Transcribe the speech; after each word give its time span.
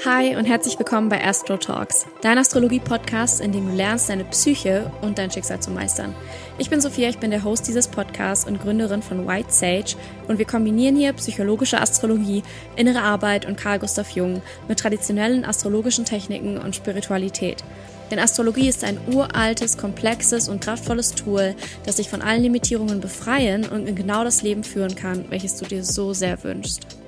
Hi 0.00 0.34
und 0.36 0.46
herzlich 0.46 0.78
willkommen 0.78 1.10
bei 1.10 1.22
Astro 1.22 1.58
Talks, 1.58 2.06
dein 2.22 2.38
Astrologie-Podcast, 2.38 3.42
in 3.42 3.52
dem 3.52 3.68
du 3.68 3.76
lernst, 3.76 4.08
deine 4.08 4.24
Psyche 4.24 4.90
und 5.02 5.18
dein 5.18 5.30
Schicksal 5.30 5.60
zu 5.60 5.70
meistern. 5.70 6.14
Ich 6.56 6.70
bin 6.70 6.80
Sophia, 6.80 7.10
ich 7.10 7.18
bin 7.18 7.30
der 7.30 7.44
Host 7.44 7.68
dieses 7.68 7.88
Podcasts 7.88 8.46
und 8.46 8.60
Gründerin 8.60 9.02
von 9.02 9.28
White 9.28 9.52
Sage 9.52 9.94
und 10.28 10.38
wir 10.38 10.46
kombinieren 10.46 10.96
hier 10.96 11.12
psychologische 11.12 11.80
Astrologie, 11.80 12.42
innere 12.74 13.02
Arbeit 13.02 13.44
und 13.44 13.58
Carl 13.58 13.78
Gustav 13.78 14.10
Jung 14.10 14.40
mit 14.66 14.80
traditionellen 14.80 15.44
astrologischen 15.44 16.06
Techniken 16.06 16.56
und 16.56 16.74
Spiritualität. 16.74 17.62
Denn 18.10 18.18
Astrologie 18.18 18.68
ist 18.68 18.84
ein 18.84 18.98
uraltes, 19.12 19.76
komplexes 19.76 20.48
und 20.48 20.64
kraftvolles 20.64 21.14
Tool, 21.14 21.54
das 21.84 21.96
dich 21.96 22.08
von 22.08 22.22
allen 22.22 22.42
Limitierungen 22.42 23.00
befreien 23.00 23.68
und 23.68 23.86
in 23.86 23.94
genau 23.94 24.24
das 24.24 24.42
Leben 24.42 24.64
führen 24.64 24.96
kann, 24.96 25.26
welches 25.28 25.56
du 25.56 25.66
dir 25.66 25.84
so 25.84 26.12
sehr 26.14 26.42
wünschst. 26.42 27.01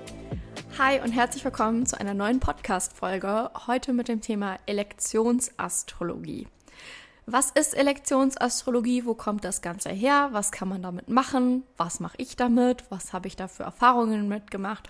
Hi 0.76 0.98
und 0.98 1.12
herzlich 1.12 1.44
willkommen 1.44 1.86
zu 1.86 2.00
einer 2.00 2.14
neuen 2.14 2.40
Podcast-Folge. 2.40 3.52
Heute 3.68 3.92
mit 3.92 4.08
dem 4.08 4.20
Thema 4.20 4.58
Elektionsastrologie. 4.66 6.48
Was 7.26 7.52
ist 7.52 7.76
Elektionsastrologie? 7.76 9.04
Wo 9.04 9.14
kommt 9.14 9.44
das 9.44 9.62
Ganze 9.62 9.90
her? 9.90 10.30
Was 10.32 10.50
kann 10.50 10.68
man 10.68 10.82
damit 10.82 11.08
machen? 11.08 11.62
Was 11.76 12.00
mache 12.00 12.16
ich 12.18 12.34
damit? 12.34 12.82
Was 12.90 13.12
habe 13.12 13.28
ich 13.28 13.36
da 13.36 13.46
für 13.46 13.62
Erfahrungen 13.62 14.26
mitgemacht? 14.26 14.88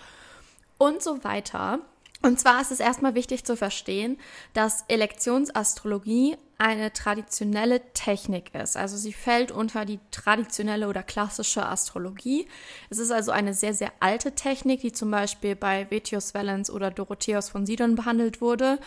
Und 0.79 1.03
so 1.03 1.23
weiter. 1.23 1.77
Und 2.23 2.39
zwar 2.39 2.61
ist 2.61 2.71
es 2.71 2.79
erstmal 2.79 3.13
wichtig 3.13 3.45
zu 3.45 3.55
verstehen, 3.55 4.17
dass 4.55 4.85
Elektionsastrologie 4.87 6.35
eine 6.57 6.93
traditionelle 6.93 7.81
Technik 7.93 8.55
ist. 8.55 8.77
Also 8.77 8.95
sie 8.97 9.13
fällt 9.13 9.51
unter 9.51 9.85
die 9.85 9.99
traditionelle 10.11 10.87
oder 10.87 11.03
klassische 11.03 11.65
Astrologie. 11.65 12.47
Es 12.89 12.97
ist 12.97 13.11
also 13.11 13.31
eine 13.31 13.53
sehr, 13.53 13.73
sehr 13.73 13.91
alte 13.99 14.33
Technik, 14.33 14.81
die 14.81 14.93
zum 14.93 15.11
Beispiel 15.11 15.55
bei 15.55 15.89
Vetius 15.89 16.33
Valens 16.33 16.69
oder 16.69 16.91
Dorotheus 16.91 17.49
von 17.49 17.65
Sidon 17.65 17.95
behandelt 17.95 18.39
wurde. 18.41 18.79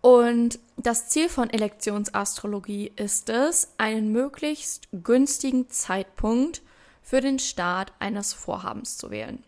Und 0.00 0.58
das 0.76 1.08
Ziel 1.08 1.28
von 1.28 1.50
Elektionsastrologie 1.50 2.92
ist 2.96 3.28
es, 3.28 3.72
einen 3.78 4.10
möglichst 4.12 4.88
günstigen 4.92 5.70
Zeitpunkt 5.70 6.62
für 7.02 7.20
den 7.20 7.38
Start 7.38 7.92
eines 7.98 8.32
Vorhabens 8.32 8.96
zu 8.96 9.10
wählen. 9.10 9.44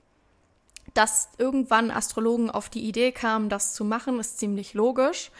Dass 0.92 1.28
irgendwann 1.38 1.90
Astrologen 1.90 2.50
auf 2.50 2.68
die 2.68 2.84
Idee 2.84 3.10
kamen, 3.10 3.48
das 3.48 3.74
zu 3.74 3.84
machen, 3.84 4.20
ist 4.20 4.38
ziemlich 4.38 4.74
logisch 4.74 5.32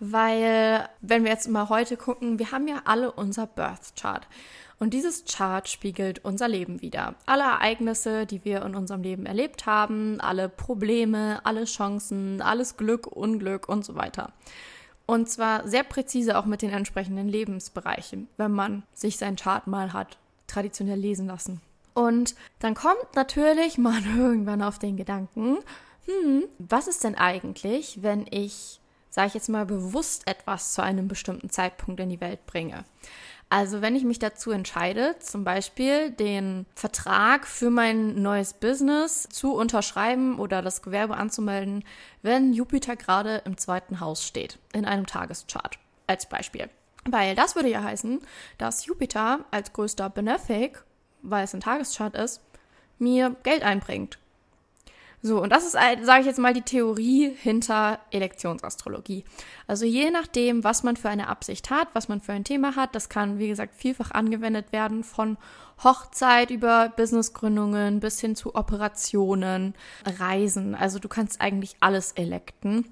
weil 0.00 0.88
wenn 1.00 1.24
wir 1.24 1.30
jetzt 1.30 1.48
mal 1.48 1.68
heute 1.68 1.96
gucken, 1.96 2.38
wir 2.38 2.52
haben 2.52 2.68
ja 2.68 2.82
alle 2.84 3.12
unser 3.12 3.46
Birth 3.46 3.94
Chart. 4.00 4.26
Und 4.78 4.92
dieses 4.92 5.24
Chart 5.24 5.66
spiegelt 5.68 6.22
unser 6.24 6.48
Leben 6.48 6.82
wieder. 6.82 7.14
Alle 7.24 7.44
Ereignisse, 7.44 8.26
die 8.26 8.44
wir 8.44 8.62
in 8.62 8.74
unserem 8.74 9.02
Leben 9.02 9.24
erlebt 9.24 9.64
haben, 9.64 10.20
alle 10.20 10.50
Probleme, 10.50 11.40
alle 11.44 11.64
Chancen, 11.64 12.42
alles 12.42 12.76
Glück, 12.76 13.06
Unglück 13.06 13.68
und 13.68 13.84
so 13.86 13.94
weiter. 13.94 14.32
Und 15.06 15.30
zwar 15.30 15.66
sehr 15.66 15.84
präzise 15.84 16.36
auch 16.36 16.44
mit 16.44 16.62
den 16.62 16.70
entsprechenden 16.70 17.28
Lebensbereichen, 17.28 18.28
wenn 18.36 18.52
man 18.52 18.82
sich 18.92 19.16
sein 19.16 19.36
Chart 19.36 19.66
mal 19.66 19.92
hat 19.92 20.18
traditionell 20.46 20.98
lesen 20.98 21.26
lassen. 21.26 21.60
Und 21.94 22.34
dann 22.58 22.74
kommt 22.74 23.14
natürlich 23.14 23.78
man 23.78 24.04
irgendwann 24.18 24.62
auf 24.62 24.78
den 24.78 24.96
Gedanken, 24.96 25.58
hm, 26.06 26.44
was 26.58 26.88
ist 26.88 27.04
denn 27.04 27.14
eigentlich, 27.14 28.02
wenn 28.02 28.26
ich 28.30 28.80
sage 29.16 29.28
ich 29.28 29.34
jetzt 29.34 29.48
mal, 29.48 29.64
bewusst 29.64 30.28
etwas 30.28 30.74
zu 30.74 30.82
einem 30.82 31.08
bestimmten 31.08 31.48
Zeitpunkt 31.48 31.98
in 32.00 32.10
die 32.10 32.20
Welt 32.20 32.44
bringe. 32.44 32.84
Also 33.48 33.80
wenn 33.80 33.96
ich 33.96 34.04
mich 34.04 34.18
dazu 34.18 34.50
entscheide, 34.50 35.16
zum 35.20 35.42
Beispiel 35.42 36.10
den 36.10 36.66
Vertrag 36.74 37.46
für 37.46 37.70
mein 37.70 38.20
neues 38.20 38.52
Business 38.52 39.26
zu 39.30 39.54
unterschreiben 39.54 40.38
oder 40.38 40.60
das 40.60 40.82
Gewerbe 40.82 41.16
anzumelden, 41.16 41.82
wenn 42.20 42.52
Jupiter 42.52 42.94
gerade 42.94 43.40
im 43.46 43.56
zweiten 43.56 44.00
Haus 44.00 44.22
steht, 44.22 44.58
in 44.74 44.84
einem 44.84 45.06
Tageschart 45.06 45.78
als 46.06 46.28
Beispiel. 46.28 46.68
Weil 47.06 47.34
das 47.34 47.54
würde 47.54 47.70
ja 47.70 47.82
heißen, 47.82 48.20
dass 48.58 48.84
Jupiter 48.84 49.46
als 49.50 49.72
größter 49.72 50.10
Benefic, 50.10 50.84
weil 51.22 51.44
es 51.44 51.54
ein 51.54 51.60
Tageschart 51.62 52.14
ist, 52.16 52.42
mir 52.98 53.34
Geld 53.44 53.62
einbringt. 53.62 54.18
So, 55.26 55.42
und 55.42 55.50
das 55.50 55.64
ist, 55.64 55.72
sage 55.72 56.20
ich 56.20 56.26
jetzt 56.26 56.38
mal, 56.38 56.54
die 56.54 56.62
Theorie 56.62 57.34
hinter 57.36 57.98
Elektionsastrologie. 58.12 59.24
Also 59.66 59.84
je 59.84 60.12
nachdem, 60.12 60.62
was 60.62 60.84
man 60.84 60.96
für 60.96 61.08
eine 61.08 61.26
Absicht 61.26 61.68
hat, 61.68 61.88
was 61.94 62.06
man 62.06 62.20
für 62.20 62.32
ein 62.32 62.44
Thema 62.44 62.76
hat, 62.76 62.94
das 62.94 63.08
kann, 63.08 63.40
wie 63.40 63.48
gesagt, 63.48 63.74
vielfach 63.74 64.12
angewendet 64.12 64.70
werden 64.70 65.02
von 65.02 65.36
Hochzeit 65.82 66.52
über 66.52 66.90
Businessgründungen 66.96 67.98
bis 67.98 68.20
hin 68.20 68.36
zu 68.36 68.54
Operationen, 68.54 69.74
Reisen. 70.04 70.76
Also 70.76 71.00
du 71.00 71.08
kannst 71.08 71.40
eigentlich 71.40 71.74
alles 71.80 72.12
elekten. 72.12 72.86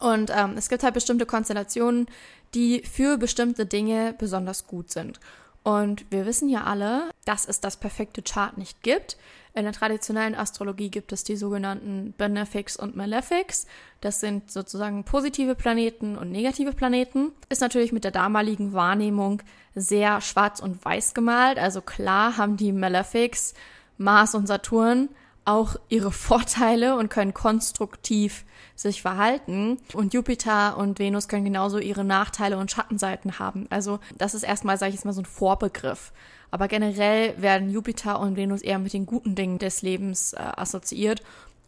Und 0.00 0.32
ähm, 0.34 0.54
es 0.56 0.70
gibt 0.70 0.82
halt 0.82 0.94
bestimmte 0.94 1.26
Konstellationen, 1.26 2.06
die 2.54 2.80
für 2.80 3.18
bestimmte 3.18 3.66
Dinge 3.66 4.14
besonders 4.16 4.66
gut 4.66 4.90
sind. 4.90 5.20
Und 5.64 6.10
wir 6.10 6.24
wissen 6.24 6.48
ja 6.48 6.64
alle, 6.64 7.10
dass 7.26 7.46
es 7.46 7.60
das 7.60 7.76
perfekte 7.76 8.22
Chart 8.22 8.56
nicht 8.56 8.82
gibt. 8.82 9.18
In 9.54 9.64
der 9.64 9.72
traditionellen 9.72 10.34
Astrologie 10.34 10.88
gibt 10.88 11.12
es 11.12 11.24
die 11.24 11.36
sogenannten 11.36 12.14
Benefics 12.16 12.76
und 12.76 12.96
Malefics. 12.96 13.66
Das 14.00 14.20
sind 14.20 14.50
sozusagen 14.50 15.04
positive 15.04 15.54
Planeten 15.54 16.16
und 16.16 16.32
negative 16.32 16.72
Planeten. 16.72 17.32
Ist 17.50 17.60
natürlich 17.60 17.92
mit 17.92 18.04
der 18.04 18.12
damaligen 18.12 18.72
Wahrnehmung 18.72 19.42
sehr 19.74 20.22
schwarz 20.22 20.60
und 20.60 20.82
weiß 20.82 21.12
gemalt. 21.12 21.58
Also 21.58 21.82
klar 21.82 22.38
haben 22.38 22.56
die 22.56 22.72
Malefics, 22.72 23.52
Mars 23.98 24.34
und 24.34 24.46
Saturn, 24.46 25.10
auch 25.44 25.76
ihre 25.88 26.12
Vorteile 26.12 26.96
und 26.96 27.08
können 27.08 27.34
konstruktiv 27.34 28.44
sich 28.76 29.02
verhalten. 29.02 29.78
Und 29.92 30.14
Jupiter 30.14 30.76
und 30.76 30.98
Venus 30.98 31.28
können 31.28 31.44
genauso 31.44 31.78
ihre 31.78 32.04
Nachteile 32.04 32.58
und 32.58 32.70
Schattenseiten 32.70 33.38
haben. 33.38 33.66
Also 33.70 33.98
das 34.16 34.34
ist 34.34 34.42
erstmal, 34.42 34.78
sage 34.78 34.90
ich 34.90 34.96
jetzt 34.96 35.04
mal, 35.04 35.12
so 35.12 35.22
ein 35.22 35.26
Vorbegriff. 35.26 36.12
Aber 36.50 36.68
generell 36.68 37.40
werden 37.40 37.70
Jupiter 37.70 38.20
und 38.20 38.36
Venus 38.36 38.60
eher 38.60 38.78
mit 38.78 38.92
den 38.92 39.06
guten 39.06 39.34
Dingen 39.34 39.58
des 39.58 39.82
Lebens 39.82 40.34
äh, 40.34 40.38
assoziiert 40.38 41.22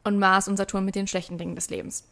und 0.04 0.18
Mars 0.18 0.46
und 0.46 0.56
Saturn 0.56 0.84
mit 0.84 0.94
den 0.94 1.06
schlechten 1.06 1.38
Dingen 1.38 1.54
des 1.54 1.70
Lebens. 1.70 2.04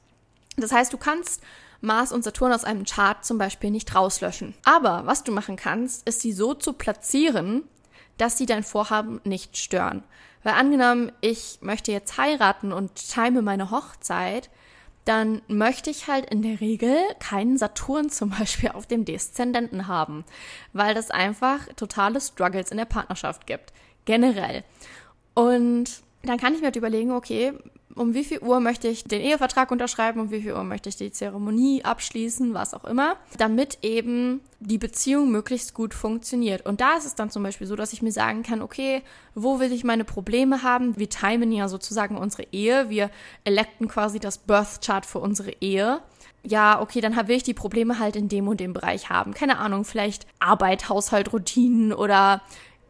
Das 0.56 0.72
heißt, 0.72 0.92
du 0.92 0.96
kannst 0.96 1.42
Mars 1.80 2.12
und 2.12 2.24
Saturn 2.24 2.52
aus 2.52 2.64
einem 2.64 2.84
Chart 2.84 3.24
zum 3.24 3.38
Beispiel 3.38 3.70
nicht 3.70 3.94
rauslöschen. 3.94 4.54
Aber 4.64 5.02
was 5.04 5.24
du 5.24 5.32
machen 5.32 5.56
kannst, 5.56 6.06
ist 6.08 6.20
sie 6.20 6.32
so 6.32 6.54
zu 6.54 6.72
platzieren, 6.72 7.64
dass 8.18 8.38
sie 8.38 8.46
dein 8.46 8.62
Vorhaben 8.62 9.20
nicht 9.24 9.56
stören. 9.56 10.02
Weil 10.42 10.54
angenommen, 10.54 11.12
ich 11.20 11.58
möchte 11.60 11.92
jetzt 11.92 12.19
heiraten 12.19 12.72
und 12.72 12.94
time 12.94 13.42
meine 13.42 13.70
Hochzeit, 13.70 14.50
dann 15.04 15.42
möchte 15.48 15.91
ich 15.91 16.06
halt 16.06 16.30
in 16.30 16.42
der 16.42 16.60
Regel 16.60 16.97
keinen 17.19 17.58
Saturn 17.58 18.10
zum 18.10 18.30
Beispiel 18.30 18.70
auf 18.70 18.86
dem 18.86 19.04
Deszendenten 19.04 19.88
haben, 19.88 20.25
weil 20.72 20.94
das 20.94 21.10
einfach 21.10 21.66
totale 21.76 22.20
Struggles 22.20 22.70
in 22.70 22.76
der 22.76 22.84
Partnerschaft 22.84 23.47
gibt, 23.47 23.72
generell. 24.04 24.64
Und 25.34 26.02
dann 26.22 26.38
kann 26.38 26.54
ich 26.54 26.60
mir 26.60 26.66
halt 26.66 26.76
überlegen, 26.76 27.10
okay, 27.12 27.52
um 27.94 28.14
wie 28.14 28.25
viel 28.25 28.41
Uhr 28.41 28.60
möchte 28.60 28.88
ich 28.88 29.04
den 29.04 29.20
Ehevertrag 29.20 29.70
unterschreiben, 29.70 30.20
um 30.20 30.30
wie 30.30 30.42
viel 30.42 30.53
Uhr 30.53 30.64
möchte 30.64 30.88
ich 30.88 30.97
die 30.97 31.12
Zeremonie 31.12 31.84
abschließen, 31.84 32.54
was 32.54 32.75
auch 32.75 32.84
immer, 32.84 33.16
damit 33.38 33.78
eben 33.82 34.41
die 34.60 34.78
Beziehung 34.78 35.30
möglichst 35.30 35.75
gut 35.75 35.94
funktioniert. 35.94 36.64
Und 36.64 36.81
da 36.81 36.97
ist 36.97 37.04
es 37.04 37.14
dann 37.14 37.31
zum 37.31 37.42
Beispiel 37.42 37.66
so, 37.66 37.76
dass 37.76 37.92
ich 37.92 38.02
mir 38.02 38.12
sagen 38.12 38.42
kann, 38.42 38.62
okay, 38.62 39.02
wo 39.34 39.60
will 39.60 39.72
ich 39.72 39.84
meine 39.84 40.04
Probleme 40.04 40.62
haben? 40.62 40.97
Wir 40.98 41.08
timen 41.08 41.52
ja 41.52 41.69
sozusagen 41.69 42.16
unsere 42.16 42.47
Ehe, 42.52 42.88
wir 42.88 43.10
electen 43.44 43.88
quasi 43.88 44.20
das 44.20 44.38
Birth 44.38 44.81
Chart 44.84 45.04
für 45.04 45.19
unsere 45.19 45.52
Ehe 45.60 46.00
ja, 46.44 46.81
okay, 46.81 47.00
dann 47.00 47.16
will 47.28 47.36
ich 47.36 47.42
die 47.44 47.54
Probleme 47.54 47.98
halt 47.98 48.16
in 48.16 48.28
dem 48.28 48.48
und 48.48 48.60
dem 48.60 48.72
Bereich 48.72 49.10
haben. 49.10 49.32
Keine 49.32 49.58
Ahnung, 49.58 49.84
vielleicht 49.84 50.26
Arbeit, 50.41 50.88
Haushalt, 50.88 51.32
Routinen 51.32 51.92
oder 51.92 52.42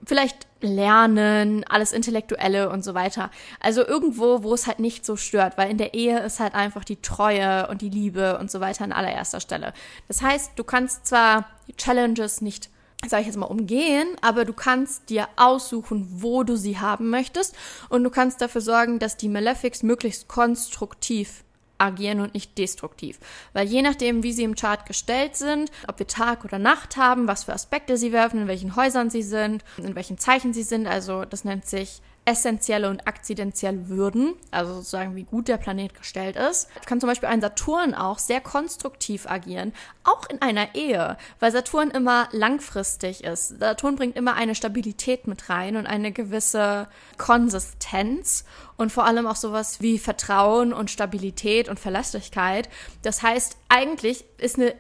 vielleicht 0.05 0.47
Lernen, 0.61 1.65
alles 1.69 1.93
Intellektuelle 1.93 2.71
und 2.71 2.85
so 2.85 2.95
weiter. 2.95 3.31
Also 3.61 3.87
irgendwo, 3.87 4.43
wo 4.43 4.55
es 4.55 4.67
halt 4.67 4.79
nicht 4.79 5.05
so 5.05 5.17
stört, 5.17 5.59
weil 5.59 5.71
in 5.71 5.79
der 5.79 5.95
Ehe 5.95 6.21
ist 6.21 6.41
halt 6.41 6.55
einfach 6.55 6.85
die 6.85 7.03
Treue 7.03 7.67
und 7.69 7.83
die 7.83 7.91
Liebe 7.91 8.39
und 8.39 8.51
so 8.51 8.61
weiter 8.61 8.85
an 8.85 8.93
allererster 8.93 9.41
Stelle. 9.41 9.73
Das 10.09 10.23
heißt, 10.23 10.53
du 10.57 10.65
kannst 10.65 11.07
zwar 11.07 11.47
die 11.69 11.77
Challenges 11.77 12.41
nicht 12.41 12.71
sage 13.09 13.23
ich 13.23 13.27
jetzt 13.27 13.37
mal, 13.37 13.47
umgehen, 13.47 14.07
aber 14.21 14.45
du 14.45 14.53
kannst 14.53 15.11
dir 15.11 15.29
aussuchen, 15.35 16.07
wo 16.23 16.45
du 16.45 16.57
sie 16.57 16.79
haben 16.79 17.11
möchtest 17.11 17.57
und 17.89 18.05
du 18.05 18.11
kannst 18.11 18.41
dafür 18.41 18.61
sorgen, 18.61 19.01
dass 19.01 19.17
die 19.17 19.29
Malefics 19.29 19.83
möglichst 19.83 20.29
konstruktiv 20.29 21.43
agieren 21.83 22.21
und 22.21 22.35
nicht 22.35 22.57
destruktiv. 22.59 23.19
Weil 23.53 23.67
je 23.67 23.83
nachdem, 23.83 24.23
wie 24.23 24.33
sie 24.33 24.45
im 24.45 24.55
Chart 24.55 24.87
gestellt 24.87 25.37
sind, 25.37 25.71
ob 25.89 25.99
wir 25.99 26.07
Tag 26.07 26.45
oder 26.45 26.59
Nacht 26.59 26.97
haben, 26.97 27.29
was 27.29 27.45
für 27.45 27.53
Aspekte 27.53 27.97
sie 27.97 28.13
werfen, 28.13 28.41
in 28.41 28.49
welchen 28.49 28.77
Häusern 28.77 29.11
sie 29.11 29.23
sind, 29.23 29.65
in 29.77 29.95
welchen 29.95 30.19
Zeichen 30.19 30.53
sie 30.53 30.63
sind, 30.63 30.87
also 30.87 31.25
das 31.25 31.45
nennt 31.45 31.67
sich 31.67 32.01
essentielle 32.25 32.89
und 32.89 33.09
akzidentielle 33.09 33.89
Würden, 33.89 34.35
also 34.51 34.75
sozusagen 34.75 35.17
wie 35.17 35.25
gut 35.25 35.49
der 35.49 35.57
Planet 35.57 35.95
gestellt 35.95 36.37
ist, 36.37 36.69
kann 36.87 37.01
zum 37.01 37.09
Beispiel 37.09 37.29
ein 37.29 37.41
Saturn 37.41 37.95
auch 37.95 38.19
sehr 38.19 38.41
konstruktiv 38.41 39.27
agieren, 39.29 39.73
auch 40.05 40.29
in 40.29 40.41
einer 40.41 40.75
Ehe, 40.75 41.17
weil 41.41 41.51
Saturn 41.51 41.91
immer 41.91 42.29
langfristig 42.31 43.25
ist. 43.25 43.59
Saturn 43.59 43.97
bringt 43.97 44.17
immer 44.17 44.35
eine 44.35 44.55
Stabilität 44.55 45.27
mit 45.27 45.49
rein 45.49 45.77
und 45.77 45.87
eine 45.87 46.13
gewisse 46.13 46.89
Konsistenz 47.19 48.45
und 48.77 48.93
vor 48.93 49.05
allem 49.05 49.27
auch 49.27 49.37
sowas 49.37 49.81
wie 49.81 49.99
Vertrauen 49.99 50.73
und 50.73 50.91
Stabilität 50.91 51.69
und 51.69 51.81
Verlässlichkeit. 51.81 52.69
Das 53.03 53.23
heißt, 53.23 53.57
eigentlich 53.69 54.25
ist 54.39 54.59
eine 54.59 54.75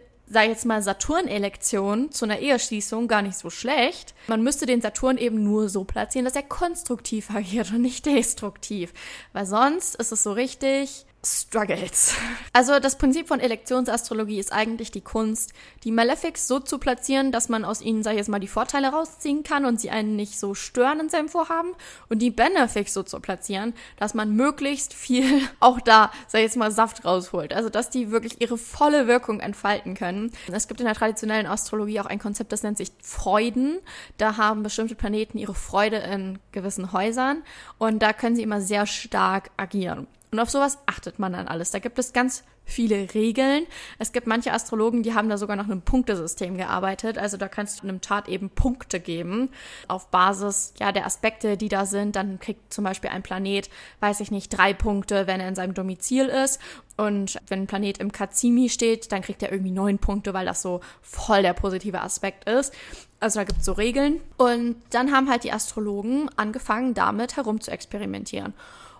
ich 0.44 0.48
jetzt 0.48 0.66
mal, 0.66 0.82
Saturn-Elektion 0.82 2.10
zu 2.10 2.24
einer 2.24 2.38
Eheschließung 2.38 3.08
gar 3.08 3.22
nicht 3.22 3.36
so 3.36 3.50
schlecht. 3.50 4.14
Man 4.26 4.42
müsste 4.42 4.66
den 4.66 4.80
Saturn 4.80 5.18
eben 5.18 5.42
nur 5.42 5.68
so 5.68 5.84
platzieren, 5.84 6.24
dass 6.24 6.36
er 6.36 6.42
konstruktiv 6.42 7.30
agiert 7.30 7.70
und 7.72 7.82
nicht 7.82 8.06
destruktiv. 8.06 8.92
Weil 9.32 9.46
sonst 9.46 9.96
ist 9.96 10.12
es 10.12 10.22
so 10.22 10.32
richtig, 10.32 11.06
Struggles. 11.24 12.14
Also 12.54 12.80
das 12.80 12.98
Prinzip 12.98 13.28
von 13.28 13.40
Elektionsastrologie 13.40 14.38
ist 14.38 14.52
eigentlich 14.52 14.90
die 14.90 15.00
Kunst, 15.00 15.54
die 15.84 15.90
Malefics 15.90 16.46
so 16.46 16.60
zu 16.60 16.76
platzieren, 16.76 17.32
dass 17.32 17.48
man 17.48 17.64
aus 17.64 17.80
ihnen, 17.80 18.02
sag 18.02 18.10
ich 18.10 18.18
jetzt 18.18 18.28
mal, 18.28 18.40
die 18.40 18.46
Vorteile 18.46 18.88
rausziehen 18.88 19.42
kann 19.42 19.64
und 19.64 19.80
sie 19.80 19.88
einen 19.88 20.16
nicht 20.16 20.38
so 20.38 20.52
stören 20.52 21.00
in 21.00 21.08
seinem 21.08 21.30
Vorhaben 21.30 21.70
und 22.10 22.18
die 22.18 22.30
Benefics 22.30 22.92
so 22.92 23.02
zu 23.02 23.20
platzieren, 23.20 23.72
dass 23.96 24.12
man 24.12 24.36
möglichst 24.36 24.92
viel 24.92 25.24
auch 25.60 25.80
da, 25.80 26.12
sag 26.28 26.40
ich 26.40 26.44
jetzt 26.44 26.58
mal, 26.58 26.70
Saft 26.70 27.06
rausholt. 27.06 27.54
Also 27.54 27.70
dass 27.70 27.88
die 27.88 28.10
wirklich 28.10 28.42
ihre 28.42 28.58
volle 28.58 29.06
Wirkung 29.06 29.40
entfalten 29.40 29.94
können. 29.94 30.32
Es 30.52 30.68
gibt 30.68 30.80
in 30.80 30.86
der 30.86 30.94
traditionellen 30.94 31.46
Astrologie 31.46 32.00
auch 32.00 32.06
ein 32.06 32.18
Konzept, 32.18 32.52
das 32.52 32.62
nennt 32.62 32.76
sich 32.76 32.92
Freuden. 33.00 33.78
Da 34.18 34.36
haben 34.36 34.62
bestimmte 34.62 34.94
Planeten 34.94 35.38
ihre 35.38 35.54
Freude 35.54 35.96
in 35.96 36.38
gewissen 36.52 36.92
Häusern 36.92 37.42
und 37.78 38.00
da 38.02 38.12
können 38.12 38.36
sie 38.36 38.42
immer 38.42 38.60
sehr 38.60 38.84
stark 38.84 39.50
agieren. 39.56 40.06
Und 40.32 40.40
auf 40.40 40.48
sowas 40.48 40.78
achtet 40.86 41.18
man 41.18 41.34
dann 41.34 41.46
alles. 41.46 41.72
Da 41.72 41.78
gibt 41.78 41.98
es 41.98 42.14
ganz 42.14 42.42
viele 42.64 43.12
Regeln. 43.12 43.66
Es 43.98 44.12
gibt 44.12 44.26
manche 44.26 44.54
Astrologen, 44.54 45.02
die 45.02 45.12
haben 45.12 45.28
da 45.28 45.36
sogar 45.36 45.56
nach 45.56 45.66
einem 45.66 45.82
Punktesystem 45.82 46.56
gearbeitet. 46.56 47.18
Also 47.18 47.36
da 47.36 47.48
kannst 47.48 47.80
du 47.80 47.82
einem 47.82 48.00
Chart 48.00 48.28
eben 48.30 48.48
Punkte 48.48 48.98
geben 48.98 49.50
auf 49.88 50.08
Basis 50.08 50.72
ja 50.80 50.90
der 50.90 51.04
Aspekte, 51.04 51.58
die 51.58 51.68
da 51.68 51.84
sind. 51.84 52.16
Dann 52.16 52.40
kriegt 52.40 52.72
zum 52.72 52.82
Beispiel 52.82 53.10
ein 53.10 53.22
Planet, 53.22 53.68
weiß 54.00 54.20
ich 54.20 54.30
nicht, 54.30 54.56
drei 54.56 54.72
Punkte, 54.72 55.26
wenn 55.26 55.38
er 55.38 55.48
in 55.48 55.54
seinem 55.54 55.74
Domizil 55.74 56.28
ist. 56.28 56.58
Und 56.96 57.38
wenn 57.48 57.64
ein 57.64 57.66
Planet 57.66 57.98
im 57.98 58.10
Kazimi 58.10 58.70
steht, 58.70 59.12
dann 59.12 59.20
kriegt 59.20 59.42
er 59.42 59.52
irgendwie 59.52 59.70
neun 59.72 59.98
Punkte, 59.98 60.32
weil 60.32 60.46
das 60.46 60.62
so 60.62 60.80
voll 61.02 61.42
der 61.42 61.52
positive 61.52 62.00
Aspekt 62.00 62.48
ist. 62.48 62.72
Also 63.22 63.38
da 63.40 63.44
gibt 63.44 63.60
es 63.60 63.64
so 63.64 63.72
Regeln. 63.72 64.20
Und 64.36 64.76
dann 64.90 65.12
haben 65.12 65.30
halt 65.30 65.44
die 65.44 65.52
Astrologen 65.52 66.28
angefangen, 66.36 66.94
damit 66.94 67.36
herum 67.36 67.60
zu 67.60 67.70
experimentieren. 67.70 68.52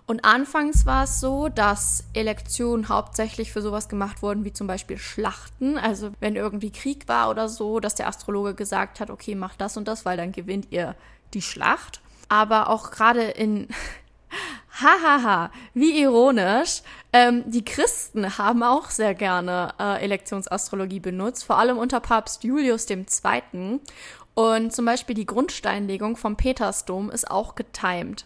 Und 0.05 0.25
anfangs 0.25 0.85
war 0.85 1.05
es 1.05 1.19
so, 1.19 1.47
dass 1.47 2.03
Elektionen 2.13 2.89
hauptsächlich 2.89 3.51
für 3.51 3.61
sowas 3.61 3.87
gemacht 3.87 4.21
wurden, 4.21 4.43
wie 4.43 4.51
zum 4.51 4.67
Beispiel 4.67 4.97
Schlachten. 4.97 5.77
Also 5.77 6.11
wenn 6.19 6.35
irgendwie 6.35 6.71
Krieg 6.71 7.07
war 7.07 7.29
oder 7.29 7.47
so, 7.47 7.79
dass 7.79 7.95
der 7.95 8.07
Astrologe 8.07 8.53
gesagt 8.53 8.99
hat, 8.99 9.09
okay, 9.09 9.35
macht 9.35 9.61
das 9.61 9.77
und 9.77 9.87
das, 9.87 10.05
weil 10.05 10.17
dann 10.17 10.31
gewinnt 10.31 10.67
ihr 10.71 10.95
die 11.33 11.41
Schlacht. 11.41 12.01
Aber 12.27 12.69
auch 12.69 12.91
gerade 12.91 13.21
in 13.21 13.67
Hahaha, 14.83 15.51
wie 15.73 16.01
ironisch. 16.01 16.81
Ähm, 17.13 17.43
die 17.45 17.63
Christen 17.63 18.37
haben 18.37 18.63
auch 18.63 18.89
sehr 18.89 19.15
gerne 19.15 19.73
äh, 19.79 20.03
Elektionsastrologie 20.03 20.99
benutzt, 20.99 21.45
vor 21.45 21.57
allem 21.57 21.77
unter 21.77 21.99
Papst 21.99 22.43
Julius 22.43 22.89
II. 22.89 23.79
Und 24.35 24.73
zum 24.73 24.85
Beispiel 24.85 25.15
die 25.15 25.25
Grundsteinlegung 25.25 26.17
vom 26.17 26.35
Petersdom 26.35 27.09
ist 27.11 27.29
auch 27.29 27.55
getimed. 27.55 28.25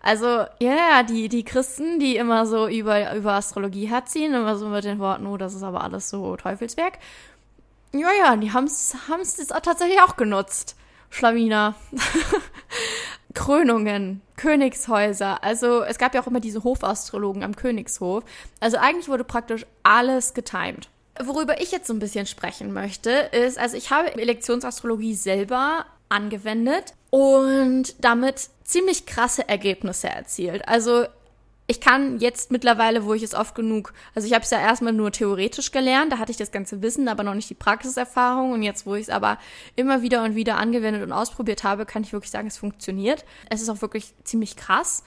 Also, 0.00 0.26
ja, 0.26 0.48
yeah, 0.60 1.02
die, 1.02 1.28
die 1.28 1.44
Christen, 1.44 2.00
die 2.00 2.16
immer 2.16 2.46
so 2.46 2.66
über, 2.66 3.14
über 3.14 3.34
Astrologie 3.34 3.86
herziehen, 3.86 4.34
immer 4.34 4.56
so 4.56 4.68
mit 4.68 4.84
den 4.84 4.98
Worten, 4.98 5.26
oh, 5.26 5.36
das 5.36 5.54
ist 5.54 5.62
aber 5.62 5.84
alles 5.84 6.10
so 6.10 6.36
Teufelswerk. 6.36 6.98
Ja, 7.92 8.08
ja, 8.18 8.36
die 8.36 8.52
haben 8.52 8.64
es 8.64 8.96
tatsächlich 9.62 10.00
auch 10.00 10.16
genutzt. 10.16 10.76
Schlawiner. 11.10 11.74
Krönungen, 13.34 14.22
Königshäuser. 14.42 15.44
Also 15.44 15.84
es 15.84 15.98
gab 15.98 16.16
ja 16.16 16.20
auch 16.20 16.26
immer 16.26 16.40
diese 16.40 16.64
Hofastrologen 16.64 17.44
am 17.44 17.54
Königshof. 17.54 18.24
Also 18.58 18.76
eigentlich 18.76 19.08
wurde 19.08 19.22
praktisch 19.22 19.64
alles 19.84 20.34
getimed. 20.34 20.88
Worüber 21.22 21.60
ich 21.60 21.70
jetzt 21.70 21.86
so 21.86 21.94
ein 21.94 22.00
bisschen 22.00 22.26
sprechen 22.26 22.72
möchte, 22.72 23.10
ist, 23.10 23.56
also 23.56 23.76
ich 23.76 23.92
habe 23.92 24.12
Elektionsastrologie 24.20 25.14
selber 25.14 25.86
angewendet 26.08 26.94
und 27.10 27.94
damit 28.00 28.48
ziemlich 28.64 29.06
krasse 29.06 29.48
Ergebnisse 29.48 30.08
erzielt. 30.08 30.66
Also 30.66 31.04
ich 31.72 31.80
kann 31.80 32.18
jetzt 32.18 32.50
mittlerweile, 32.50 33.06
wo 33.06 33.14
ich 33.14 33.22
es 33.22 33.32
oft 33.32 33.54
genug, 33.54 33.94
also 34.14 34.28
ich 34.28 34.34
habe 34.34 34.44
es 34.44 34.50
ja 34.50 34.60
erstmal 34.60 34.92
nur 34.92 35.10
theoretisch 35.10 35.72
gelernt, 35.72 36.12
da 36.12 36.18
hatte 36.18 36.30
ich 36.30 36.36
das 36.36 36.52
ganze 36.52 36.82
Wissen, 36.82 37.08
aber 37.08 37.22
noch 37.22 37.32
nicht 37.32 37.48
die 37.48 37.54
Praxiserfahrung 37.54 38.52
und 38.52 38.62
jetzt, 38.62 38.84
wo 38.84 38.94
ich 38.94 39.04
es 39.04 39.08
aber 39.08 39.38
immer 39.74 40.02
wieder 40.02 40.22
und 40.22 40.34
wieder 40.34 40.58
angewendet 40.58 41.02
und 41.02 41.12
ausprobiert 41.12 41.64
habe, 41.64 41.86
kann 41.86 42.02
ich 42.02 42.12
wirklich 42.12 42.30
sagen, 42.30 42.46
es 42.46 42.58
funktioniert. 42.58 43.24
Es 43.48 43.62
ist 43.62 43.70
auch 43.70 43.80
wirklich 43.80 44.12
ziemlich 44.22 44.56
krass. 44.56 45.02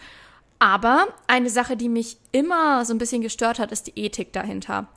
Aber 0.57 1.06
eine 1.27 1.51
Sache, 1.51 1.77
die 1.77 1.88
mich 1.88 2.17
immer 2.31 2.83
so 2.83 2.95
ein 2.95 2.97
bisschen 2.97 3.21
gestört 3.21 3.59
hat, 3.59 3.71
ist 3.71 3.85
die 3.85 4.00
Ethik 4.00 4.33
dahinter. 4.33 4.88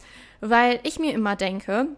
Weil 0.41 0.81
ich 0.85 0.99
mir 0.99 1.13
immer 1.13 1.37
denke, 1.37 1.89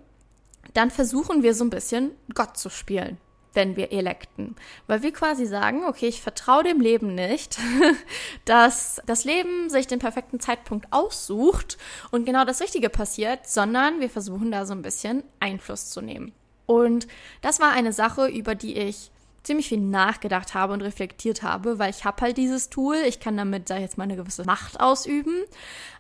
dann 0.75 0.91
versuchen 0.91 1.45
wir 1.45 1.55
so 1.55 1.63
ein 1.63 1.71
bisschen 1.71 2.11
Gott 2.35 2.57
zu 2.57 2.71
spielen 2.71 3.19
wenn 3.55 3.77
wir 3.77 3.93
elekten. 3.93 4.57
Weil 4.87 5.03
wir 5.03 5.13
quasi 5.13 5.47
sagen, 5.47 5.85
okay, 5.87 6.07
ich 6.07 6.23
vertraue 6.23 6.63
dem 6.63 6.81
Leben 6.81 7.15
nicht, 7.15 7.59
dass 8.45 9.01
das 9.07 9.25
Leben 9.25 9.71
sich 9.71 9.87
den 9.87 9.99
perfekten 9.99 10.41
Zeitpunkt 10.41 10.87
aussucht 10.93 11.79
und 12.11 12.25
genau 12.25 12.45
das 12.45 12.61
Richtige 12.61 12.91
passiert, 12.91 13.49
sondern 13.49 14.01
wir 14.01 14.11
versuchen 14.11 14.51
da 14.51 14.67
so 14.67 14.73
ein 14.73 14.83
bisschen 14.83 15.25
Einfluss 15.41 15.91
zu 15.91 16.01
nehmen. 16.01 16.33
Und 16.67 17.09
das 17.43 17.59
war 17.59 17.73
eine 17.73 17.93
Sache, 17.93 18.29
über 18.29 18.55
die 18.55 18.77
ich 18.77 19.11
ziemlich 19.43 19.69
viel 19.69 19.81
nachgedacht 19.81 20.55
habe 20.55 20.73
und 20.73 20.83
reflektiert 20.83 21.43
habe, 21.43 21.79
weil 21.79 21.91
ich 21.91 22.05
habe 22.05 22.21
halt 22.23 22.37
dieses 22.37 22.69
Tool, 22.69 22.97
ich 23.07 23.21
kann 23.21 23.37
damit, 23.37 23.69
sag 23.69 23.77
ich 23.77 23.83
jetzt 23.83 23.99
mal, 23.99 24.05
eine 24.05 24.17
gewisse 24.17 24.45
Macht 24.45 24.81
ausüben, 24.81 25.45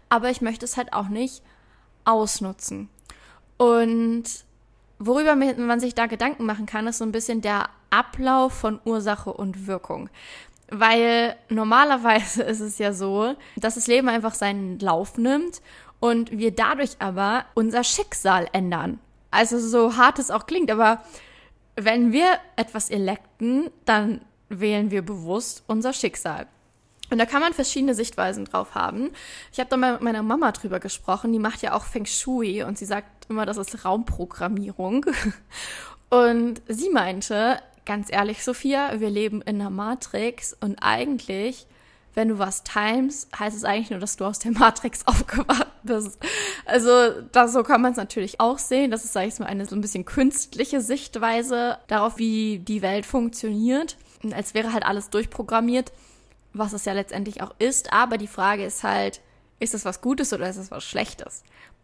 aber 0.08 0.30
ich 0.30 0.40
möchte 0.40 0.64
es 0.64 0.76
halt 0.76 0.92
auch 0.92 1.08
nicht 1.08 1.42
ausnutzen. 2.04 2.88
Und 3.56 4.24
worüber 5.00 5.34
man 5.34 5.80
sich 5.80 5.94
da 5.94 6.06
Gedanken 6.06 6.44
machen 6.44 6.66
kann, 6.66 6.86
ist 6.86 6.98
so 6.98 7.04
ein 7.04 7.10
bisschen 7.10 7.40
der 7.40 7.70
Ablauf 7.88 8.52
von 8.52 8.78
Ursache 8.84 9.32
und 9.32 9.66
Wirkung. 9.66 10.10
Weil 10.68 11.34
normalerweise 11.48 12.42
ist 12.44 12.60
es 12.60 12.78
ja 12.78 12.92
so, 12.92 13.34
dass 13.56 13.74
das 13.74 13.88
Leben 13.88 14.08
einfach 14.08 14.34
seinen 14.34 14.78
Lauf 14.78 15.18
nimmt 15.18 15.62
und 15.98 16.30
wir 16.30 16.54
dadurch 16.54 16.96
aber 17.00 17.46
unser 17.54 17.82
Schicksal 17.82 18.46
ändern. 18.52 19.00
Also 19.30 19.58
so 19.58 19.96
hart 19.96 20.18
es 20.18 20.30
auch 20.30 20.46
klingt, 20.46 20.70
aber 20.70 21.02
wenn 21.76 22.12
wir 22.12 22.38
etwas 22.56 22.90
elekten, 22.90 23.70
dann 23.86 24.20
wählen 24.48 24.90
wir 24.90 25.02
bewusst 25.02 25.64
unser 25.66 25.92
Schicksal. 25.92 26.46
Und 27.10 27.18
da 27.18 27.26
kann 27.26 27.40
man 27.40 27.54
verschiedene 27.54 27.94
Sichtweisen 27.94 28.44
drauf 28.44 28.74
haben. 28.74 29.10
Ich 29.52 29.58
habe 29.58 29.70
da 29.70 29.76
mal 29.76 29.94
mit 29.94 30.02
meiner 30.02 30.22
Mama 30.22 30.52
drüber 30.52 30.78
gesprochen, 30.78 31.32
die 31.32 31.38
macht 31.38 31.62
ja 31.62 31.72
auch 31.74 31.84
Feng 31.84 32.06
Shui 32.06 32.62
und 32.62 32.76
sie 32.78 32.84
sagt 32.84 33.19
immer, 33.30 33.46
das 33.46 33.56
ist 33.56 33.84
Raumprogrammierung. 33.84 35.06
Und 36.10 36.60
sie 36.68 36.90
meinte, 36.90 37.58
ganz 37.86 38.10
ehrlich, 38.10 38.44
Sophia, 38.44 39.00
wir 39.00 39.10
leben 39.10 39.42
in 39.42 39.60
einer 39.60 39.70
Matrix 39.70 40.56
und 40.58 40.80
eigentlich, 40.82 41.68
wenn 42.14 42.26
du 42.26 42.38
was 42.40 42.64
timest, 42.64 43.28
heißt 43.38 43.56
es 43.56 43.62
eigentlich 43.62 43.90
nur, 43.90 44.00
dass 44.00 44.16
du 44.16 44.24
aus 44.24 44.40
der 44.40 44.50
Matrix 44.50 45.02
aufgewacht 45.06 45.68
bist. 45.84 46.18
Also, 46.66 47.22
das, 47.30 47.52
so 47.52 47.62
kann 47.62 47.80
man 47.80 47.92
es 47.92 47.96
natürlich 47.96 48.40
auch 48.40 48.58
sehen. 48.58 48.90
Das 48.90 49.04
ist, 49.04 49.12
sag 49.12 49.28
ich 49.28 49.38
mal, 49.38 49.46
eine 49.46 49.66
so 49.66 49.76
ein 49.76 49.80
bisschen 49.80 50.04
künstliche 50.04 50.80
Sichtweise 50.80 51.78
darauf, 51.86 52.18
wie 52.18 52.58
die 52.58 52.82
Welt 52.82 53.06
funktioniert. 53.06 53.96
Als 54.32 54.52
wäre 54.52 54.72
halt 54.72 54.84
alles 54.84 55.10
durchprogrammiert 55.10 55.92
was 56.52 56.72
es 56.72 56.84
ja 56.84 56.92
letztendlich 56.92 57.42
auch 57.42 57.54
ist. 57.58 57.92
Aber 57.92 58.18
die 58.18 58.26
Frage 58.26 58.64
ist 58.64 58.82
halt, 58.82 59.20
ist 59.58 59.74
es 59.74 59.84
was 59.84 60.00
Gutes 60.00 60.32
oder 60.32 60.48
ist 60.48 60.56
es 60.56 60.70
was 60.70 60.84
Schlechtes? 60.84 61.42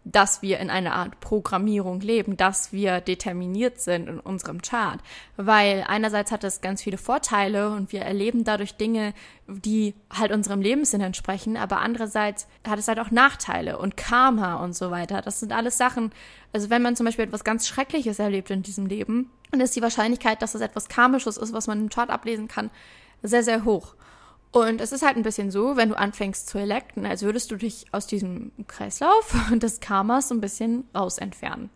Dass 0.09 0.41
wir 0.41 0.61
in 0.61 0.71
einer 0.71 0.95
Art 0.95 1.19
Programmierung 1.19 1.99
leben, 1.99 2.37
dass 2.37 2.73
wir 2.73 3.01
determiniert 3.01 3.81
sind 3.81 4.09
in 4.09 4.21
unserem 4.21 4.63
Chart. 4.63 5.01
Weil 5.37 5.85
einerseits 5.87 6.31
hat 6.31 6.45
es 6.45 6.61
ganz 6.61 6.81
viele 6.81 6.97
Vorteile 6.97 7.71
und 7.71 7.91
wir 7.91 8.03
erleben 8.03 8.45
dadurch 8.45 8.77
Dinge, 8.77 9.15
die 9.49 9.95
halt 10.17 10.31
unserem 10.31 10.61
Lebenssinn 10.61 11.01
entsprechen, 11.01 11.57
aber 11.57 11.81
andererseits 11.81 12.47
hat 12.67 12.79
es 12.79 12.87
halt 12.87 13.01
auch 13.01 13.11
Nachteile 13.11 13.79
und 13.79 13.97
Karma 13.97 14.63
und 14.63 14.77
so 14.77 14.93
weiter. 14.93 15.23
Das 15.23 15.41
sind 15.41 15.53
alles 15.53 15.77
Sachen, 15.77 16.13
also 16.53 16.71
wenn 16.71 16.83
man 16.83 16.95
zum 16.95 17.07
Beispiel 17.07 17.25
etwas 17.25 17.43
ganz 17.43 17.67
Schreckliches 17.67 18.21
erlebt 18.21 18.51
in 18.51 18.63
diesem 18.63 18.87
Leben, 18.87 19.31
dann 19.51 19.61
ist 19.61 19.75
die 19.75 19.83
Wahrscheinlichkeit, 19.83 20.41
dass 20.41 20.55
es 20.55 20.61
etwas 20.61 20.89
Karmisches 20.89 21.37
ist, 21.37 21.53
was 21.53 21.67
man 21.67 21.81
im 21.81 21.89
Chart 21.89 22.11
ablesen 22.11 22.47
kann, 22.47 22.71
sehr, 23.23 23.43
sehr 23.43 23.65
hoch. 23.65 23.96
Und 24.57 24.81
es 24.81 24.91
ist 24.91 25.05
halt 25.05 25.19
ein 25.19 25.23
bisschen 25.23 25.51
so, 25.51 25.77
wenn 25.77 25.91
du 25.91 25.99
anfängst 25.99 26.49
zu 26.49 26.57
elekten, 26.57 27.05
als 27.05 27.21
würdest 27.21 27.51
du 27.51 27.57
dich 27.57 27.85
aus 27.93 28.07
diesem 28.07 28.53
Kreislauf 28.67 29.37
des 29.53 29.81
Karmas 29.81 30.29
so 30.29 30.35
ein 30.35 30.41
bisschen 30.41 30.89
raus 30.95 31.19
entfernen 31.19 31.69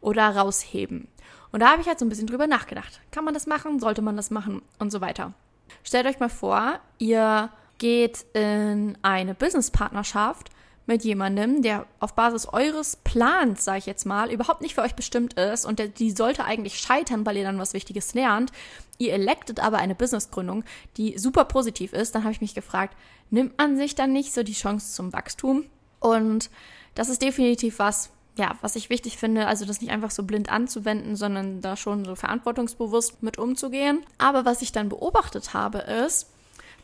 oder 0.00 0.28
rausheben. 0.28 1.08
Und 1.50 1.58
da 1.58 1.72
habe 1.72 1.82
ich 1.82 1.88
halt 1.88 1.98
so 1.98 2.04
ein 2.04 2.08
bisschen 2.08 2.28
drüber 2.28 2.46
nachgedacht. 2.46 3.00
Kann 3.10 3.24
man 3.24 3.34
das 3.34 3.48
machen? 3.48 3.80
Sollte 3.80 4.02
man 4.02 4.16
das 4.16 4.30
machen? 4.30 4.62
Und 4.78 4.92
so 4.92 5.00
weiter. 5.00 5.34
Stellt 5.82 6.06
euch 6.06 6.20
mal 6.20 6.28
vor, 6.28 6.78
ihr 6.98 7.50
geht 7.78 8.24
in 8.34 8.96
eine 9.02 9.34
Businesspartnerschaft 9.34 10.50
mit 10.86 11.02
jemandem, 11.04 11.62
der 11.62 11.86
auf 11.98 12.14
Basis 12.14 12.46
eures 12.46 12.96
Plans, 12.96 13.64
sage 13.64 13.78
ich 13.78 13.86
jetzt 13.86 14.06
mal, 14.06 14.30
überhaupt 14.30 14.60
nicht 14.60 14.74
für 14.74 14.82
euch 14.82 14.94
bestimmt 14.94 15.34
ist 15.34 15.64
und 15.64 15.78
der, 15.78 15.88
die 15.88 16.12
sollte 16.12 16.44
eigentlich 16.44 16.78
scheitern, 16.78 17.26
weil 17.26 17.36
ihr 17.36 17.44
dann 17.44 17.58
was 17.58 17.74
Wichtiges 17.74 18.14
lernt. 18.14 18.52
Ihr 18.98 19.12
electet 19.12 19.60
aber 19.60 19.78
eine 19.78 19.94
Businessgründung, 19.94 20.64
die 20.96 21.18
super 21.18 21.44
positiv 21.44 21.92
ist. 21.92 22.14
Dann 22.14 22.22
habe 22.22 22.32
ich 22.32 22.40
mich 22.40 22.54
gefragt, 22.54 22.96
nimmt 23.30 23.58
man 23.58 23.76
sich 23.76 23.94
dann 23.94 24.12
nicht 24.12 24.32
so 24.32 24.42
die 24.42 24.52
Chance 24.52 24.94
zum 24.94 25.12
Wachstum? 25.12 25.64
Und 25.98 26.50
das 26.94 27.08
ist 27.08 27.20
definitiv 27.20 27.78
was, 27.80 28.10
ja, 28.38 28.56
was 28.60 28.76
ich 28.76 28.88
wichtig 28.88 29.18
finde, 29.18 29.48
also 29.48 29.64
das 29.64 29.80
nicht 29.80 29.90
einfach 29.90 30.12
so 30.12 30.22
blind 30.22 30.50
anzuwenden, 30.50 31.16
sondern 31.16 31.60
da 31.60 31.76
schon 31.76 32.04
so 32.04 32.14
verantwortungsbewusst 32.14 33.22
mit 33.22 33.38
umzugehen. 33.38 34.04
Aber 34.18 34.44
was 34.44 34.62
ich 34.62 34.72
dann 34.72 34.88
beobachtet 34.88 35.52
habe, 35.52 35.78
ist, 35.78 36.30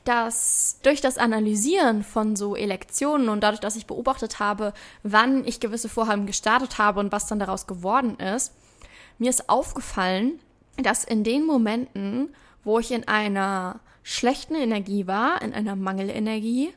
dass 0.05 0.79
durch 0.83 1.01
das 1.01 1.19
Analysieren 1.19 2.03
von 2.03 2.37
so 2.37 2.57
Elektionen 2.57 3.29
und 3.29 3.41
dadurch, 3.41 3.61
dass 3.61 3.77
ich 3.77 3.87
beobachtet 3.87 4.41
habe, 4.41 4.73
wann 5.03 5.47
ich 5.47 5.61
gewisse 5.61 5.89
Vorhaben 5.89 6.27
gestartet 6.27 6.79
habe 6.79 7.01
und 7.01 7.13
was 7.13 7.27
dann 7.27 7.39
daraus 7.39 7.67
geworden 7.67 8.17
ist, 8.19 8.53
mir 9.19 9.31
ist 9.31 9.49
aufgefallen, 9.49 10.41
dass 10.77 11.05
in 11.05 11.23
den 11.23 11.47
Momenten, 11.47 12.35
wo 12.65 12.79
ich 12.79 12.91
in 12.91 13.07
einer 13.07 13.81
schlechten 14.03 14.55
Energie 14.55 15.07
war, 15.07 15.41
in 15.43 15.53
einer 15.53 15.77
Mangelenergie, 15.77 16.75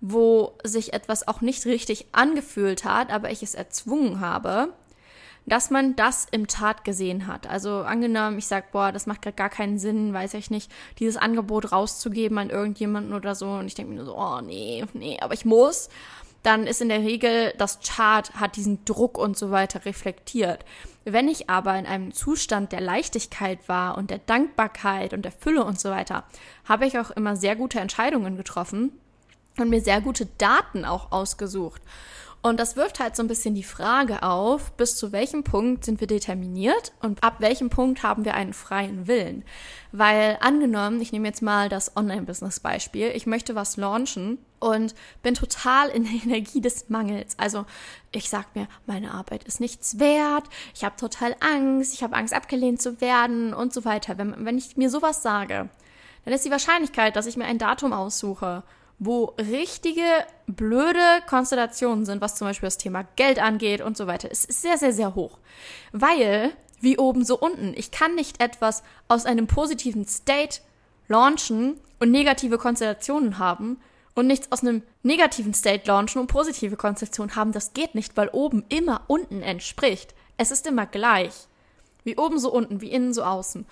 wo 0.00 0.54
sich 0.64 0.92
etwas 0.92 1.28
auch 1.28 1.42
nicht 1.42 1.64
richtig 1.66 2.06
angefühlt 2.12 2.84
hat, 2.84 3.12
aber 3.12 3.30
ich 3.30 3.42
es 3.42 3.54
erzwungen 3.54 4.20
habe, 4.20 4.72
dass 5.46 5.70
man 5.70 5.96
das 5.96 6.26
im 6.30 6.46
Tat 6.46 6.84
gesehen 6.84 7.26
hat. 7.26 7.48
Also 7.48 7.78
angenommen, 7.78 8.38
ich 8.38 8.46
sag, 8.46 8.72
boah, 8.72 8.92
das 8.92 9.06
macht 9.06 9.22
gerade 9.22 9.36
gar 9.36 9.50
keinen 9.50 9.78
Sinn, 9.78 10.14
weiß 10.14 10.34
ich 10.34 10.50
nicht, 10.50 10.70
dieses 10.98 11.16
Angebot 11.16 11.72
rauszugeben 11.72 12.38
an 12.38 12.50
irgendjemanden 12.50 13.12
oder 13.12 13.34
so. 13.34 13.50
Und 13.50 13.66
ich 13.66 13.74
denke 13.74 13.90
mir 13.90 13.96
nur 13.96 14.06
so, 14.06 14.16
oh 14.16 14.40
nee, 14.40 14.84
nee, 14.92 15.18
aber 15.20 15.34
ich 15.34 15.44
muss. 15.44 15.88
Dann 16.42 16.66
ist 16.66 16.80
in 16.80 16.88
der 16.88 17.00
Regel 17.00 17.54
das 17.58 17.78
Chart 17.80 18.34
hat 18.34 18.56
diesen 18.56 18.84
Druck 18.84 19.16
und 19.16 19.36
so 19.36 19.50
weiter 19.50 19.84
reflektiert. 19.84 20.64
Wenn 21.04 21.28
ich 21.28 21.48
aber 21.48 21.76
in 21.78 21.86
einem 21.86 22.12
Zustand 22.12 22.72
der 22.72 22.80
Leichtigkeit 22.80 23.68
war 23.68 23.96
und 23.96 24.10
der 24.10 24.18
Dankbarkeit 24.18 25.12
und 25.12 25.22
der 25.22 25.32
Fülle 25.32 25.64
und 25.64 25.80
so 25.80 25.90
weiter, 25.90 26.24
habe 26.64 26.86
ich 26.86 26.98
auch 26.98 27.10
immer 27.10 27.36
sehr 27.36 27.54
gute 27.54 27.80
Entscheidungen 27.80 28.36
getroffen 28.36 28.92
und 29.58 29.70
mir 29.70 29.80
sehr 29.80 30.00
gute 30.00 30.26
Daten 30.38 30.84
auch 30.84 31.12
ausgesucht. 31.12 31.82
Und 32.44 32.58
das 32.58 32.74
wirft 32.74 32.98
halt 32.98 33.14
so 33.14 33.22
ein 33.22 33.28
bisschen 33.28 33.54
die 33.54 33.62
Frage 33.62 34.24
auf, 34.24 34.72
bis 34.72 34.96
zu 34.96 35.12
welchem 35.12 35.44
Punkt 35.44 35.84
sind 35.84 36.00
wir 36.00 36.08
determiniert 36.08 36.92
und 37.00 37.22
ab 37.22 37.36
welchem 37.38 37.70
Punkt 37.70 38.02
haben 38.02 38.24
wir 38.24 38.34
einen 38.34 38.52
freien 38.52 39.06
Willen. 39.06 39.44
Weil 39.92 40.38
angenommen, 40.40 41.00
ich 41.00 41.12
nehme 41.12 41.28
jetzt 41.28 41.40
mal 41.40 41.68
das 41.68 41.96
Online-Business-Beispiel, 41.96 43.12
ich 43.14 43.26
möchte 43.26 43.54
was 43.54 43.76
launchen 43.76 44.38
und 44.58 44.96
bin 45.22 45.34
total 45.34 45.88
in 45.90 46.02
der 46.02 46.12
Energie 46.24 46.60
des 46.60 46.88
Mangels. 46.88 47.38
Also 47.38 47.64
ich 48.10 48.28
sag 48.28 48.56
mir, 48.56 48.66
meine 48.86 49.12
Arbeit 49.14 49.44
ist 49.44 49.60
nichts 49.60 50.00
wert, 50.00 50.44
ich 50.74 50.82
habe 50.82 50.96
total 50.96 51.36
Angst, 51.38 51.94
ich 51.94 52.02
habe 52.02 52.16
Angst 52.16 52.34
abgelehnt 52.34 52.82
zu 52.82 53.00
werden 53.00 53.54
und 53.54 53.72
so 53.72 53.84
weiter. 53.84 54.18
Wenn, 54.18 54.44
wenn 54.44 54.58
ich 54.58 54.76
mir 54.76 54.90
sowas 54.90 55.22
sage, 55.22 55.68
dann 56.24 56.34
ist 56.34 56.44
die 56.44 56.50
Wahrscheinlichkeit, 56.50 57.14
dass 57.14 57.26
ich 57.26 57.36
mir 57.36 57.44
ein 57.44 57.58
Datum 57.58 57.92
aussuche, 57.92 58.64
wo 58.98 59.34
richtige 59.38 60.02
blöde 60.46 61.22
Konstellationen 61.28 62.04
sind, 62.04 62.20
was 62.20 62.36
zum 62.36 62.46
Beispiel 62.46 62.68
das 62.68 62.78
Thema 62.78 63.04
Geld 63.16 63.40
angeht 63.40 63.80
und 63.80 63.96
so 63.96 64.06
weiter, 64.06 64.30
ist 64.30 64.52
sehr, 64.52 64.78
sehr, 64.78 64.92
sehr 64.92 65.14
hoch. 65.14 65.38
Weil, 65.92 66.52
wie 66.80 66.98
oben 66.98 67.24
so 67.24 67.38
unten, 67.38 67.74
ich 67.76 67.90
kann 67.90 68.14
nicht 68.14 68.40
etwas 68.40 68.82
aus 69.08 69.26
einem 69.26 69.46
positiven 69.46 70.06
State 70.06 70.60
launchen 71.08 71.80
und 71.98 72.10
negative 72.10 72.58
Konstellationen 72.58 73.38
haben 73.38 73.80
und 74.14 74.26
nichts 74.26 74.50
aus 74.52 74.62
einem 74.62 74.82
negativen 75.02 75.54
State 75.54 75.86
launchen 75.86 76.20
und 76.20 76.26
positive 76.26 76.76
Konstellationen 76.76 77.36
haben. 77.36 77.52
Das 77.52 77.72
geht 77.72 77.94
nicht, 77.94 78.16
weil 78.16 78.28
oben 78.28 78.64
immer 78.68 79.02
unten 79.06 79.42
entspricht. 79.42 80.14
Es 80.36 80.50
ist 80.50 80.66
immer 80.66 80.86
gleich. 80.86 81.32
Wie 82.04 82.16
oben 82.16 82.38
so 82.38 82.52
unten, 82.52 82.80
wie 82.80 82.90
innen 82.90 83.14
so 83.14 83.22
außen. 83.22 83.64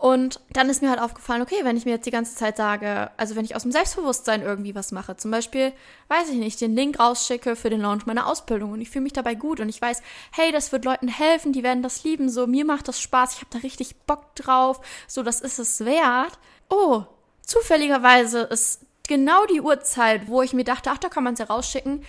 Und 0.00 0.40
dann 0.54 0.70
ist 0.70 0.80
mir 0.80 0.88
halt 0.88 0.98
aufgefallen, 0.98 1.42
okay, 1.42 1.56
wenn 1.62 1.76
ich 1.76 1.84
mir 1.84 1.90
jetzt 1.90 2.06
die 2.06 2.10
ganze 2.10 2.34
Zeit 2.34 2.56
sage, 2.56 3.10
also 3.18 3.36
wenn 3.36 3.44
ich 3.44 3.54
aus 3.54 3.64
dem 3.64 3.70
Selbstbewusstsein 3.70 4.40
irgendwie 4.40 4.74
was 4.74 4.92
mache, 4.92 5.18
zum 5.18 5.30
Beispiel, 5.30 5.74
weiß 6.08 6.30
ich 6.30 6.38
nicht, 6.38 6.58
den 6.62 6.74
Link 6.74 6.98
rausschicke 6.98 7.54
für 7.54 7.68
den 7.68 7.82
Launch 7.82 8.06
meiner 8.06 8.26
Ausbildung 8.26 8.72
und 8.72 8.80
ich 8.80 8.88
fühle 8.88 9.02
mich 9.02 9.12
dabei 9.12 9.34
gut 9.34 9.60
und 9.60 9.68
ich 9.68 9.82
weiß, 9.82 10.00
hey, 10.32 10.52
das 10.52 10.72
wird 10.72 10.86
Leuten 10.86 11.08
helfen, 11.08 11.52
die 11.52 11.62
werden 11.62 11.82
das 11.82 12.02
lieben, 12.02 12.30
so, 12.30 12.46
mir 12.46 12.64
macht 12.64 12.88
das 12.88 12.98
Spaß, 12.98 13.34
ich 13.34 13.40
habe 13.40 13.50
da 13.50 13.58
richtig 13.58 13.94
Bock 14.06 14.34
drauf, 14.36 14.80
so, 15.06 15.22
das 15.22 15.42
ist 15.42 15.58
es 15.58 15.84
wert. 15.84 16.38
Oh, 16.70 17.02
zufälligerweise 17.42 18.40
ist 18.40 18.86
genau 19.06 19.44
die 19.44 19.60
Uhrzeit, 19.60 20.28
wo 20.28 20.40
ich 20.40 20.54
mir 20.54 20.64
dachte, 20.64 20.90
ach, 20.90 20.98
da 20.98 21.10
kann 21.10 21.24
man 21.24 21.34
es 21.34 21.40
ja 21.40 21.44
rausschicken, 21.44 22.02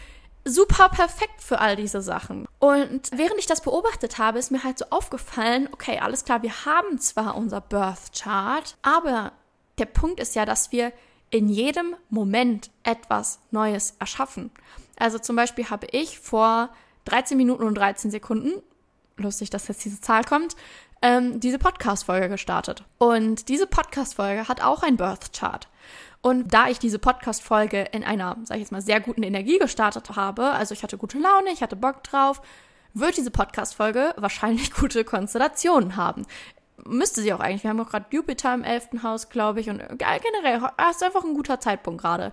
super 0.46 0.90
perfekt 0.90 1.42
für 1.42 1.60
all 1.60 1.76
diese 1.76 2.02
Sachen. 2.02 2.48
Und 2.60 3.10
während 3.14 3.40
ich 3.40 3.46
das 3.46 3.62
beobachtet 3.62 4.18
habe, 4.18 4.40
ist 4.40 4.52
mir 4.52 4.64
halt 4.64 4.80
so 4.80 4.86
aufgefallen, 4.90 5.70
okay, 5.72 6.00
alles 6.00 6.26
klar, 6.26 6.42
wir 6.42 6.66
haben 6.66 7.00
zwar 7.00 7.36
unser 7.36 7.62
Birth 7.62 8.14
Chart, 8.14 8.76
aber 8.82 9.34
der 9.78 9.86
Punkt 9.86 10.20
ist 10.20 10.36
ja, 10.36 10.46
dass 10.46 10.72
wir 10.72 10.92
in 11.30 11.48
jedem 11.48 11.96
Moment 12.10 12.70
etwas 12.84 13.40
Neues 13.52 13.96
erschaffen. 14.00 14.52
Also 14.98 15.18
zum 15.18 15.36
Beispiel 15.36 15.70
habe 15.70 15.88
ich 15.92 16.20
vor 16.20 16.70
13 17.06 17.38
Minuten 17.38 17.64
und 17.64 17.76
13 17.76 18.12
Sekunden, 18.12 18.62
lustig, 19.18 19.50
dass 19.50 19.68
jetzt 19.68 19.84
diese 19.86 20.02
Zahl 20.02 20.24
kommt, 20.24 20.56
ähm, 21.02 21.40
diese 21.40 21.58
Podcast-Folge 21.58 22.30
gestartet. 22.30 22.84
Und 22.98 23.50
diese 23.50 23.66
Podcast-Folge 23.66 24.48
hat 24.48 24.62
auch 24.62 24.84
ein 24.84 24.98
Birth 24.98 25.34
Chart. 25.34 25.68
Und 26.22 26.54
da 26.54 26.68
ich 26.68 26.78
diese 26.78 27.00
Podcast-Folge 27.00 27.82
in 27.92 28.04
einer, 28.04 28.38
sag 28.44 28.58
ich 28.58 28.62
jetzt 28.62 28.72
mal, 28.72 28.82
sehr 28.82 29.00
guten 29.00 29.24
Energie 29.24 29.58
gestartet 29.58 30.16
habe, 30.16 30.52
also 30.52 30.74
ich 30.74 30.84
hatte 30.84 30.98
gute 30.98 31.18
Laune, 31.18 31.50
ich 31.52 31.64
hatte 31.64 31.76
Bock 31.76 32.04
drauf, 32.04 32.42
wird 32.94 33.18
diese 33.18 33.32
Podcast-Folge 33.32 34.14
wahrscheinlich 34.18 34.72
gute 34.80 35.04
Konstellationen 35.04 35.96
haben. 35.96 36.26
Müsste 36.86 37.22
sie 37.22 37.34
auch 37.34 37.40
eigentlich. 37.40 37.64
Wir 37.64 37.72
haben 37.72 37.80
auch 37.80 37.90
gerade 37.90 38.06
Jupiter 38.12 38.54
im 38.54 38.64
elften 38.64 39.04
Haus, 39.04 39.30
glaube 39.30 39.62
ich. 39.62 39.70
Und 39.70 39.80
generell, 39.98 40.70
ist 40.90 41.04
einfach 41.04 41.24
ein 41.24 41.36
guter 41.36 41.60
Zeitpunkt 41.60 42.02
gerade. 42.02 42.32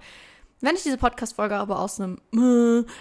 Wenn 0.61 0.75
ich 0.75 0.83
diese 0.83 0.99
Podcast-Folge 0.99 1.57
aber 1.57 1.79
aus 1.79 2.00
einem, 2.00 2.19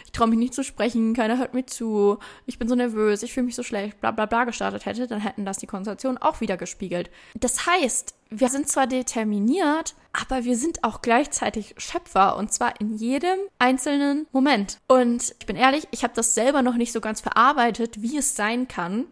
ich 0.06 0.12
traue 0.12 0.28
mich 0.28 0.38
nicht 0.38 0.54
zu 0.54 0.64
sprechen, 0.64 1.16
keiner 1.16 1.40
hört 1.40 1.56
mir 1.56 1.66
zu, 1.66 2.20
ich 2.46 2.60
bin 2.60 2.70
so 2.70 2.76
nervös, 2.76 3.24
ich 3.24 3.34
fühle 3.34 3.48
mich 3.48 3.56
so 3.56 3.64
schlecht, 3.64 4.00
bla 4.00 4.12
bla 4.12 4.28
bla 4.28 4.44
gestartet 4.44 4.86
hätte, 4.86 5.08
dann 5.08 5.22
hätten 5.22 5.44
das 5.44 5.58
die 5.58 5.66
Konstellationen 5.66 6.20
auch 6.20 6.40
wieder 6.40 6.56
gespiegelt. 6.56 7.10
Das 7.34 7.66
heißt, 7.66 8.14
wir 8.30 8.50
sind 8.50 8.70
zwar 8.70 8.86
determiniert, 8.86 9.96
aber 10.14 10.44
wir 10.44 10.56
sind 10.56 10.84
auch 10.84 11.02
gleichzeitig 11.02 11.74
Schöpfer 11.78 12.38
und 12.38 12.54
zwar 12.54 12.80
in 12.80 12.94
jedem 12.94 13.40
einzelnen 13.58 14.28
Moment. 14.32 14.78
Und 14.88 15.34
ich 15.40 15.46
bin 15.48 15.56
ehrlich, 15.56 15.88
ich 15.90 16.04
habe 16.04 16.14
das 16.16 16.36
selber 16.36 16.62
noch 16.62 16.76
nicht 16.76 16.92
so 16.92 17.02
ganz 17.02 17.22
verarbeitet, 17.22 18.04
wie 18.04 18.18
es 18.18 18.36
sein 18.36 18.68
kann, 18.68 19.06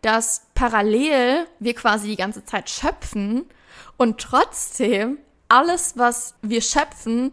dass 0.00 0.46
parallel 0.54 1.46
wir 1.58 1.74
quasi 1.74 2.08
die 2.08 2.16
ganze 2.16 2.46
Zeit 2.46 2.70
schöpfen 2.70 3.44
und 3.98 4.20
trotzdem 4.20 5.18
alles, 5.48 5.98
was 5.98 6.34
wir 6.40 6.62
schöpfen, 6.62 7.32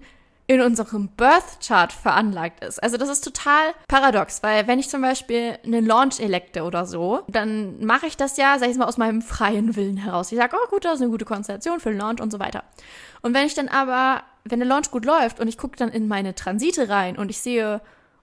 in 0.51 0.59
unserem 0.59 1.07
Birth 1.07 1.65
Chart 1.65 1.93
veranlagt 1.93 2.61
ist. 2.61 2.83
Also 2.83 2.97
das 2.97 3.07
ist 3.07 3.23
total 3.23 3.73
paradox, 3.87 4.43
weil 4.43 4.67
wenn 4.67 4.79
ich 4.79 4.89
zum 4.89 5.01
Beispiel 5.01 5.57
einen 5.63 5.85
Launch 5.85 6.19
elekte 6.19 6.63
oder 6.63 6.85
so, 6.85 7.21
dann 7.29 7.85
mache 7.85 8.07
ich 8.07 8.17
das 8.17 8.35
ja, 8.35 8.59
sag 8.59 8.69
ich 8.69 8.75
mal, 8.75 8.83
aus 8.83 8.97
meinem 8.97 9.21
freien 9.21 9.77
Willen 9.77 9.95
heraus. 9.95 10.29
Ich 10.29 10.37
sage, 10.37 10.57
oh 10.61 10.69
gut, 10.69 10.83
das 10.83 10.95
ist 10.95 11.01
eine 11.03 11.09
gute 11.09 11.23
Konstellation 11.23 11.79
für 11.79 11.91
den 11.91 11.99
Launch 11.99 12.19
und 12.19 12.31
so 12.31 12.39
weiter. 12.39 12.65
Und 13.21 13.33
wenn 13.33 13.45
ich 13.45 13.53
dann 13.53 13.69
aber, 13.69 14.23
wenn 14.43 14.59
der 14.59 14.67
Launch 14.67 14.91
gut 14.91 15.05
läuft 15.05 15.39
und 15.39 15.47
ich 15.47 15.57
gucke 15.57 15.77
dann 15.77 15.87
in 15.87 16.09
meine 16.09 16.35
Transite 16.35 16.89
rein 16.89 17.17
und 17.17 17.29
ich 17.29 17.39
sehe, 17.39 17.79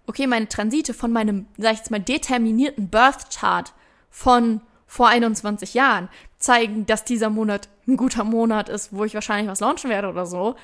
okay, 0.07 0.27
meine 0.27 0.49
Transite 0.49 0.93
von 0.93 1.11
meinem, 1.11 1.47
sag 1.57 1.73
ich 1.73 1.79
jetzt 1.79 1.91
mal, 1.91 1.99
determinierten 1.99 2.91
Birth 2.91 3.31
Chart 3.35 3.73
von 4.11 4.61
vor 4.87 5.09
21 5.09 5.73
Jahren 5.73 6.11
zeigen, 6.37 6.85
dass 6.85 7.07
dieser 7.07 7.31
Monat 7.31 7.71
ein 7.87 7.97
guter 7.97 8.25
Monat 8.25 8.69
ist, 8.69 8.93
wo 8.93 9.05
ich 9.05 9.15
wahrscheinlich 9.15 9.51
was 9.51 9.61
launchen 9.61 9.89
werde 9.89 10.11
oder 10.11 10.27
so, 10.27 10.57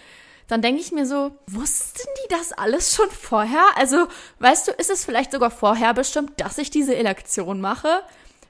dann 0.48 0.62
denke 0.62 0.80
ich 0.80 0.92
mir 0.92 1.06
so, 1.06 1.32
wussten 1.46 2.08
die 2.24 2.28
das 2.28 2.52
alles 2.52 2.94
schon 2.94 3.10
vorher? 3.10 3.64
Also, 3.76 4.08
weißt 4.40 4.68
du, 4.68 4.72
ist 4.72 4.90
es 4.90 5.04
vielleicht 5.04 5.32
sogar 5.32 5.50
vorher 5.50 5.94
bestimmt, 5.94 6.40
dass 6.40 6.58
ich 6.58 6.70
diese 6.70 6.94
Elektion 6.94 7.60
mache? 7.60 8.02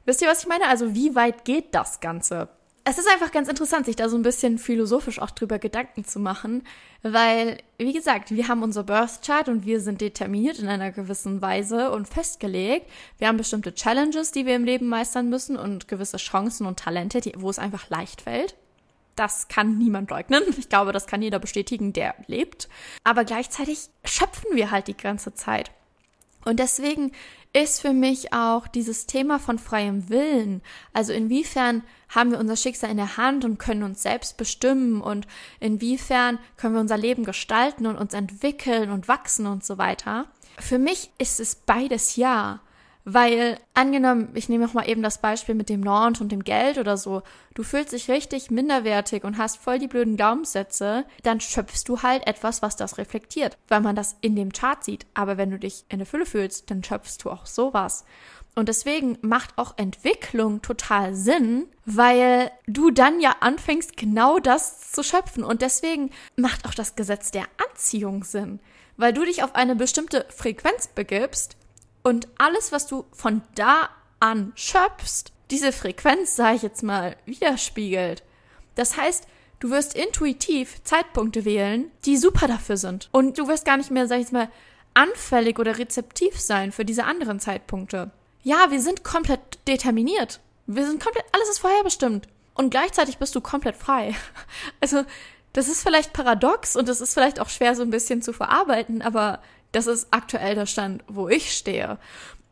Wisst 0.04 0.20
ihr, 0.22 0.28
was 0.28 0.42
ich 0.42 0.48
meine? 0.48 0.68
Also, 0.68 0.94
wie 0.94 1.14
weit 1.14 1.44
geht 1.44 1.74
das 1.74 2.00
Ganze? 2.00 2.48
Es 2.86 2.98
ist 2.98 3.08
einfach 3.10 3.32
ganz 3.32 3.48
interessant, 3.48 3.86
sich 3.86 3.96
da 3.96 4.10
so 4.10 4.16
ein 4.16 4.22
bisschen 4.22 4.58
philosophisch 4.58 5.18
auch 5.18 5.30
drüber 5.30 5.58
Gedanken 5.58 6.04
zu 6.04 6.20
machen, 6.20 6.64
weil, 7.02 7.56
wie 7.78 7.94
gesagt, 7.94 8.30
wir 8.30 8.46
haben 8.46 8.62
unser 8.62 8.82
Birth 8.82 9.22
Chart 9.24 9.48
und 9.48 9.64
wir 9.64 9.80
sind 9.80 10.02
determiniert 10.02 10.58
in 10.58 10.68
einer 10.68 10.92
gewissen 10.92 11.40
Weise 11.40 11.90
und 11.92 12.06
festgelegt. 12.06 12.90
Wir 13.16 13.28
haben 13.28 13.38
bestimmte 13.38 13.74
Challenges, 13.74 14.32
die 14.32 14.44
wir 14.44 14.54
im 14.54 14.64
Leben 14.64 14.86
meistern 14.86 15.30
müssen 15.30 15.56
und 15.56 15.88
gewisse 15.88 16.18
Chancen 16.18 16.66
und 16.66 16.78
Talente, 16.78 17.22
die, 17.22 17.32
wo 17.38 17.48
es 17.48 17.58
einfach 17.58 17.88
leicht 17.88 18.20
fällt. 18.20 18.54
Das 19.16 19.49
kann 19.49 19.78
niemand 19.78 20.11
leugnen. 20.11 20.42
Ich 20.59 20.68
glaube, 20.68 20.92
das 20.92 21.06
kann 21.06 21.23
jeder 21.23 21.38
bestätigen, 21.38 21.92
der 21.92 22.14
lebt. 22.26 22.68
Aber 23.04 23.25
gleichzeitig 23.25 23.88
schöpfen 24.04 24.54
wir 24.56 24.71
halt 24.71 24.88
die 24.88 24.97
ganze 24.97 25.35
Zeit. 25.35 25.71
Und 26.44 26.61
deswegen 26.61 27.12
ist 27.52 27.80
für 27.80 27.92
mich 27.92 28.33
auch 28.33 28.66
dieses 28.66 29.06
Thema 29.06 29.38
von 29.38 29.59
freiem 29.59 30.09
Willen. 30.09 30.61
Also 30.92 31.12
inwiefern 31.12 31.85
haben 32.09 32.33
wir 32.33 32.40
unser 32.40 32.56
Schicksal 32.56 32.90
in 32.90 32.97
der 32.97 33.16
Hand 33.16 33.44
und 33.44 33.59
können 33.59 33.85
uns 33.85 34.02
selbst 34.02 34.37
bestimmen 34.37 35.00
und 35.00 35.26
inwiefern 35.61 36.38
können 36.56 36.75
wir 36.75 36.80
unser 36.80 36.99
Leben 36.99 37.25
gestalten 37.25 37.87
und 37.87 37.97
uns 37.97 38.12
entwickeln 38.12 38.90
und 38.90 39.06
wachsen 39.06 39.47
und 39.47 39.64
so 39.64 39.78
weiter. 39.78 40.26
Für 40.59 40.78
mich 40.78 41.11
ist 41.18 41.38
es 41.40 41.54
beides 41.54 42.16
ja. 42.16 42.61
Weil 43.06 43.58
angenommen, 43.75 44.30
ich 44.32 44.49
nehme 44.49 44.66
auch 44.66 44.73
mal 44.73 44.88
eben 44.88 45.02
das 45.02 45.20
Beispiel 45.20 45.54
mit 45.54 45.68
dem 45.68 45.82
Launch 45.82 46.23
und 46.23 46.32
dem 46.32 46.42
Geld 46.42 46.78
oder 46.78 46.96
so, 46.96 47.23
du 47.52 47.62
fühlst 47.62 47.92
dich 47.92 48.11
richtig 48.11 48.50
minderwertig 48.50 49.25
und 49.25 49.37
hast 49.37 49.58
voll 49.58 49.78
die 49.78 49.88
blöden 49.88 50.16
Glaubenssätze, 50.16 51.04
dann 51.23 51.38
schöpfst 51.38 51.84
du 51.87 52.02
halt 52.02 52.26
etwas, 52.26 52.62
was 52.62 52.76
das 52.76 52.96
reflektiert, 52.96 53.58
weil 53.68 53.82
man 53.82 53.94
das 53.94 54.16
in 54.23 54.37
dem 54.37 54.52
Chart 54.52 54.82
sieht. 54.82 55.04
Aber 55.12 55.37
wenn 55.37 55.50
du 55.50 55.58
dich 55.58 55.84
in 55.90 55.99
der 55.99 56.06
Fülle 56.06 56.25
fühlst, 56.25 56.70
dann 56.70 56.82
schöpfst 56.82 57.18
du 57.23 57.30
auch 57.30 57.44
sowas. 57.44 58.06
Und 58.54 58.70
deswegen 58.70 59.18
macht 59.20 59.58
auch 59.58 59.75
Entwicklung 59.76 60.62
total 60.62 61.14
Sinn, 61.14 61.66
weil 61.84 62.50
du 62.66 62.90
dann 62.90 63.20
ja 63.20 63.37
anfängst, 63.40 63.99
genau 63.99 64.38
das 64.38 64.92
zu 64.92 65.02
schöpfen. 65.02 65.44
Und 65.44 65.61
deswegen 65.61 66.11
macht 66.37 66.66
auch 66.66 66.75
das 66.75 66.96
Gesetz 66.96 67.32
der 67.32 67.44
Anziehung 67.68 68.25
Sinn, 68.25 68.61
weil 68.96 69.12
du 69.12 69.25
dich 69.25 69.42
auf 69.42 69.54
eine 69.56 69.76
bestimmte 69.76 70.25
Frequenz 70.30 70.87
begibst 70.87 71.56
und 72.04 72.28
alles, 72.38 72.70
was 72.70 72.87
du 72.87 73.06
von 73.12 73.42
da 73.54 73.88
an 74.20 74.52
schöpfst, 74.54 75.32
diese 75.50 75.73
Frequenz, 75.73 76.37
sage 76.37 76.56
ich 76.56 76.62
jetzt 76.62 76.82
mal, 76.82 77.16
widerspiegelt. 77.25 78.23
Das 78.75 78.96
heißt, 78.96 79.26
du 79.58 79.70
wirst 79.70 79.94
intuitiv 79.94 80.82
Zeitpunkte 80.84 81.44
wählen, 81.44 81.90
die 82.04 82.16
super 82.16 82.46
dafür 82.46 82.76
sind. 82.76 83.08
Und 83.11 83.38
du 83.38 83.49
wirst 83.49 83.64
gar 83.64 83.78
nicht 83.78 83.90
mehr, 83.90 84.06
sag 84.06 84.16
ich 84.16 84.25
jetzt 84.25 84.32
mal, 84.32 84.50
anfällig 84.92 85.58
oder 85.58 85.78
rezeptiv 85.78 86.38
sein 86.38 86.73
für 86.73 86.84
diese 86.84 87.04
anderen 87.04 87.40
Zeitpunkte. 87.40 88.11
Ja, 88.42 88.70
wir 88.70 88.80
sind 88.80 89.02
komplett 89.02 89.58
determiniert. 89.66 90.40
Wir 90.66 90.87
sind 90.87 91.02
komplett, 91.02 91.25
alles 91.32 91.49
ist 91.49 91.58
vorherbestimmt. 91.58 92.28
Und 92.54 92.70
gleichzeitig 92.70 93.18
bist 93.18 93.34
du 93.34 93.40
komplett 93.40 93.76
frei. 93.76 94.14
Also, 94.80 95.04
das 95.54 95.68
ist 95.68 95.82
vielleicht 95.82 96.12
paradox 96.12 96.76
und 96.76 96.88
das 96.88 97.00
ist 97.00 97.14
vielleicht 97.14 97.40
auch 97.40 97.49
schwer 97.49 97.76
so 97.76 97.82
ein 97.82 97.90
bisschen 97.90 98.23
zu 98.23 98.32
verarbeiten, 98.32 99.02
aber 99.02 99.40
das 99.74 99.86
ist 99.86 100.08
aktuell 100.10 100.54
der 100.54 100.66
Stand, 100.66 101.02
wo 101.08 101.28
ich 101.28 101.52
stehe. 101.52 101.98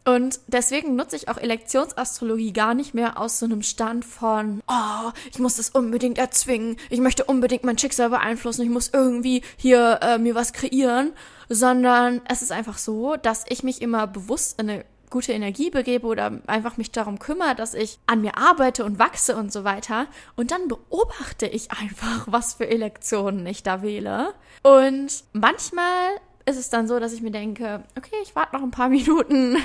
Und 0.04 0.40
deswegen 0.48 0.96
nutze 0.96 1.14
ich 1.14 1.28
auch 1.28 1.36
Elektionsastrologie 1.36 2.52
gar 2.52 2.74
nicht 2.74 2.92
mehr 2.92 3.20
aus 3.20 3.38
so 3.38 3.46
einem 3.46 3.62
Stand 3.62 4.04
von, 4.04 4.60
oh, 4.66 5.12
ich 5.30 5.38
muss 5.38 5.56
das 5.56 5.70
unbedingt 5.70 6.18
erzwingen, 6.18 6.76
ich 6.90 6.98
möchte 6.98 7.24
unbedingt 7.24 7.62
mein 7.62 7.78
Schicksal 7.78 8.10
beeinflussen, 8.10 8.62
ich 8.62 8.68
muss 8.68 8.90
irgendwie 8.92 9.42
hier 9.56 10.00
äh, 10.02 10.18
mir 10.18 10.34
was 10.34 10.52
kreieren, 10.52 11.12
sondern 11.48 12.20
es 12.28 12.42
ist 12.42 12.50
einfach 12.50 12.78
so, 12.78 13.16
dass 13.16 13.44
ich 13.48 13.62
mich 13.62 13.80
immer 13.80 14.08
bewusst 14.08 14.60
in 14.60 14.70
eine 14.70 14.84
gute 15.12 15.32
Energie 15.32 15.70
begebe 15.70 16.06
oder 16.06 16.40
einfach 16.46 16.78
mich 16.78 16.90
darum 16.90 17.20
kümmere, 17.20 17.54
dass 17.54 17.74
ich 17.74 18.00
an 18.06 18.22
mir 18.22 18.38
arbeite 18.38 18.84
und 18.84 18.98
wachse 18.98 19.36
und 19.36 19.52
so 19.52 19.62
weiter. 19.62 20.06
Und 20.34 20.50
dann 20.50 20.66
beobachte 20.66 21.46
ich 21.46 21.70
einfach, 21.70 22.26
was 22.26 22.54
für 22.54 22.66
Elektionen 22.66 23.46
ich 23.46 23.62
da 23.62 23.82
wähle. 23.82 24.34
Und 24.62 25.22
manchmal 25.32 26.16
ist 26.44 26.56
es 26.56 26.70
dann 26.70 26.88
so, 26.88 26.98
dass 26.98 27.12
ich 27.12 27.22
mir 27.22 27.30
denke, 27.30 27.84
okay, 27.96 28.16
ich 28.22 28.34
warte 28.34 28.56
noch 28.56 28.62
ein 28.62 28.70
paar 28.70 28.88
Minuten 28.90 29.56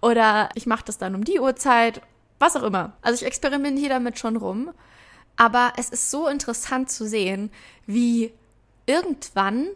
oder 0.00 0.48
ich 0.54 0.66
mache 0.66 0.84
das 0.84 0.98
dann 0.98 1.14
um 1.14 1.24
die 1.24 1.40
Uhrzeit, 1.40 2.02
was 2.38 2.56
auch 2.56 2.62
immer. 2.62 2.94
Also 3.02 3.22
ich 3.22 3.26
experimentiere 3.26 3.90
damit 3.90 4.18
schon 4.18 4.36
rum. 4.36 4.70
Aber 5.36 5.72
es 5.76 5.88
ist 5.90 6.10
so 6.10 6.28
interessant 6.28 6.90
zu 6.90 7.06
sehen, 7.06 7.50
wie 7.86 8.32
irgendwann 8.86 9.68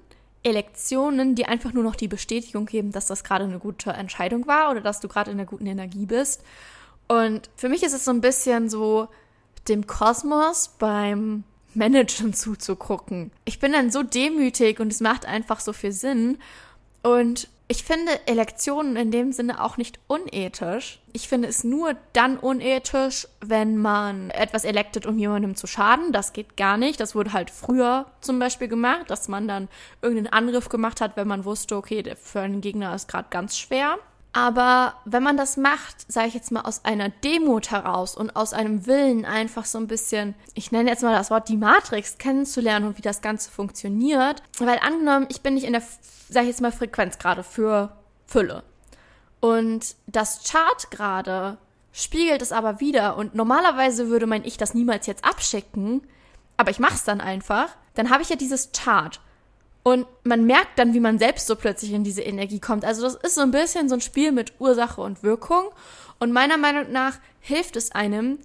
Elektionen, 0.42 1.34
die 1.34 1.46
einfach 1.46 1.72
nur 1.72 1.82
noch 1.82 1.96
die 1.96 2.08
Bestätigung 2.08 2.66
geben, 2.66 2.92
dass 2.92 3.06
das 3.06 3.24
gerade 3.24 3.44
eine 3.44 3.58
gute 3.58 3.90
Entscheidung 3.90 4.46
war 4.46 4.70
oder 4.70 4.82
dass 4.82 5.00
du 5.00 5.08
gerade 5.08 5.30
in 5.30 5.38
einer 5.38 5.48
guten 5.48 5.66
Energie 5.66 6.04
bist. 6.04 6.42
Und 7.08 7.48
für 7.56 7.68
mich 7.68 7.82
ist 7.82 7.94
es 7.94 8.04
so 8.04 8.10
ein 8.10 8.20
bisschen 8.20 8.68
so 8.68 9.08
dem 9.68 9.86
Kosmos 9.86 10.74
beim 10.78 11.44
Managen 11.76 12.34
zuzugucken. 12.34 13.30
Ich 13.44 13.60
bin 13.60 13.72
dann 13.72 13.90
so 13.90 14.02
demütig 14.02 14.80
und 14.80 14.92
es 14.92 15.00
macht 15.00 15.26
einfach 15.26 15.60
so 15.60 15.72
viel 15.72 15.92
Sinn. 15.92 16.38
Und 17.02 17.48
ich 17.66 17.82
finde 17.82 18.26
Elektionen 18.26 18.94
in 18.96 19.10
dem 19.10 19.32
Sinne 19.32 19.62
auch 19.62 19.78
nicht 19.78 19.98
unethisch. 20.06 21.00
Ich 21.14 21.28
finde 21.28 21.48
es 21.48 21.64
nur 21.64 21.96
dann 22.12 22.36
unethisch, 22.36 23.26
wenn 23.40 23.78
man 23.78 24.28
etwas 24.30 24.64
electet, 24.64 25.06
um 25.06 25.18
jemandem 25.18 25.56
zu 25.56 25.66
schaden. 25.66 26.12
Das 26.12 26.34
geht 26.34 26.58
gar 26.58 26.76
nicht. 26.76 27.00
Das 27.00 27.14
wurde 27.14 27.32
halt 27.32 27.50
früher 27.50 28.06
zum 28.20 28.38
Beispiel 28.38 28.68
gemacht, 28.68 29.08
dass 29.08 29.28
man 29.28 29.48
dann 29.48 29.68
irgendeinen 30.02 30.32
Angriff 30.32 30.68
gemacht 30.68 31.00
hat, 31.00 31.16
wenn 31.16 31.26
man 31.26 31.46
wusste, 31.46 31.76
okay, 31.76 32.02
für 32.22 32.40
einen 32.40 32.60
Gegner 32.60 32.94
ist 32.94 33.08
gerade 33.08 33.28
ganz 33.30 33.56
schwer. 33.56 33.98
Aber 34.36 34.94
wenn 35.04 35.22
man 35.22 35.36
das 35.36 35.56
macht, 35.56 36.10
sage 36.12 36.26
ich 36.26 36.34
jetzt 36.34 36.50
mal 36.50 36.62
aus 36.62 36.84
einer 36.84 37.08
Demut 37.08 37.70
heraus 37.70 38.16
und 38.16 38.34
aus 38.34 38.52
einem 38.52 38.84
Willen 38.84 39.24
einfach 39.24 39.64
so 39.64 39.78
ein 39.78 39.86
bisschen, 39.86 40.34
ich 40.54 40.72
nenne 40.72 40.90
jetzt 40.90 41.04
mal 41.04 41.14
das 41.14 41.30
Wort 41.30 41.48
die 41.48 41.56
Matrix 41.56 42.18
kennenzulernen 42.18 42.88
und 42.88 42.98
wie 42.98 43.02
das 43.02 43.22
Ganze 43.22 43.48
funktioniert, 43.48 44.42
weil 44.58 44.80
angenommen, 44.80 45.28
ich 45.30 45.40
bin 45.42 45.54
nicht 45.54 45.64
in 45.64 45.72
der, 45.72 45.82
sage 46.28 46.46
ich 46.46 46.50
jetzt 46.50 46.60
mal 46.60 46.72
Frequenz 46.72 47.18
gerade 47.20 47.44
für 47.44 47.96
Fülle. 48.26 48.64
Und 49.38 49.94
das 50.08 50.42
Chart 50.50 50.90
gerade 50.90 51.56
spiegelt 51.92 52.42
es 52.42 52.50
aber 52.50 52.80
wieder 52.80 53.16
und 53.16 53.36
normalerweise 53.36 54.08
würde 54.08 54.26
mein 54.26 54.44
Ich 54.44 54.56
das 54.56 54.74
niemals 54.74 55.06
jetzt 55.06 55.24
abschicken, 55.24 56.02
aber 56.56 56.72
ich 56.72 56.80
mache 56.80 56.94
es 56.94 57.04
dann 57.04 57.20
einfach, 57.20 57.68
dann 57.94 58.10
habe 58.10 58.24
ich 58.24 58.30
ja 58.30 58.36
dieses 58.36 58.72
Chart 58.72 59.20
und 59.84 60.06
man 60.24 60.46
merkt 60.46 60.78
dann, 60.78 60.94
wie 60.94 61.00
man 61.00 61.18
selbst 61.18 61.46
so 61.46 61.56
plötzlich 61.56 61.92
in 61.92 62.04
diese 62.04 62.22
Energie 62.22 62.58
kommt. 62.58 62.86
Also 62.86 63.02
das 63.02 63.16
ist 63.16 63.34
so 63.34 63.42
ein 63.42 63.50
bisschen 63.50 63.90
so 63.90 63.94
ein 63.94 64.00
Spiel 64.00 64.32
mit 64.32 64.54
Ursache 64.58 65.02
und 65.02 65.22
Wirkung. 65.22 65.66
Und 66.18 66.32
meiner 66.32 66.56
Meinung 66.56 66.90
nach 66.90 67.18
hilft 67.40 67.76
es 67.76 67.92
einem, 67.92 68.38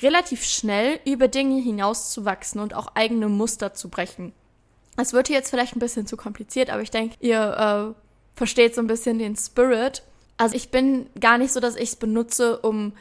relativ 0.00 0.44
schnell 0.44 1.00
über 1.04 1.26
Dinge 1.26 1.60
hinauszuwachsen 1.60 2.60
und 2.60 2.74
auch 2.74 2.94
eigene 2.94 3.28
Muster 3.28 3.74
zu 3.74 3.88
brechen. 3.88 4.32
Es 4.96 5.12
wird 5.12 5.26
hier 5.26 5.36
jetzt 5.36 5.50
vielleicht 5.50 5.74
ein 5.74 5.80
bisschen 5.80 6.06
zu 6.06 6.16
kompliziert, 6.16 6.70
aber 6.70 6.82
ich 6.82 6.92
denke, 6.92 7.16
ihr 7.18 7.94
äh, 7.96 8.38
versteht 8.38 8.76
so 8.76 8.80
ein 8.80 8.86
bisschen 8.86 9.18
den 9.18 9.34
Spirit. 9.34 10.04
Also 10.36 10.54
ich 10.54 10.70
bin 10.70 11.06
gar 11.18 11.38
nicht 11.38 11.52
so, 11.52 11.58
dass 11.58 11.74
ich 11.74 11.90
es 11.90 11.96
benutze, 11.96 12.58
um 12.60 12.92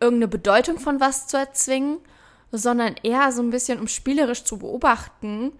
irgendeine 0.00 0.28
Bedeutung 0.28 0.78
von 0.78 1.00
was 1.00 1.26
zu 1.26 1.36
erzwingen, 1.36 1.98
sondern 2.50 2.94
eher 3.02 3.30
so 3.30 3.42
ein 3.42 3.50
bisschen, 3.50 3.78
um 3.78 3.88
spielerisch 3.88 4.44
zu 4.44 4.58
beobachten, 4.58 5.52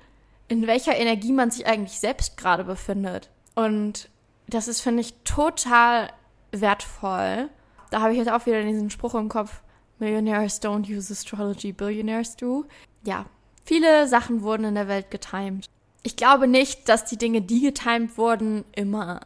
in 0.48 0.66
welcher 0.66 0.96
Energie 0.96 1.32
man 1.32 1.50
sich 1.50 1.66
eigentlich 1.66 1.98
selbst 1.98 2.36
gerade 2.36 2.64
befindet. 2.64 3.30
Und 3.54 4.08
das 4.46 4.68
ist, 4.68 4.80
finde 4.80 5.00
ich, 5.00 5.14
total 5.24 6.10
wertvoll. 6.50 7.48
Da 7.90 8.00
habe 8.00 8.12
ich 8.12 8.18
jetzt 8.18 8.30
auch 8.30 8.46
wieder 8.46 8.62
diesen 8.62 8.90
Spruch 8.90 9.14
im 9.14 9.28
Kopf, 9.28 9.62
Millionaires 9.98 10.60
don't 10.60 10.88
use 10.90 11.12
astrology, 11.12 11.72
Billionaires 11.72 12.36
do. 12.36 12.64
Ja, 13.04 13.26
viele 13.64 14.08
Sachen 14.08 14.42
wurden 14.42 14.64
in 14.64 14.74
der 14.74 14.88
Welt 14.88 15.10
getimed. 15.10 15.66
Ich 16.02 16.16
glaube 16.16 16.48
nicht, 16.48 16.88
dass 16.88 17.04
die 17.04 17.16
Dinge, 17.16 17.42
die 17.42 17.60
getimed 17.60 18.18
wurden, 18.18 18.64
immer 18.72 19.20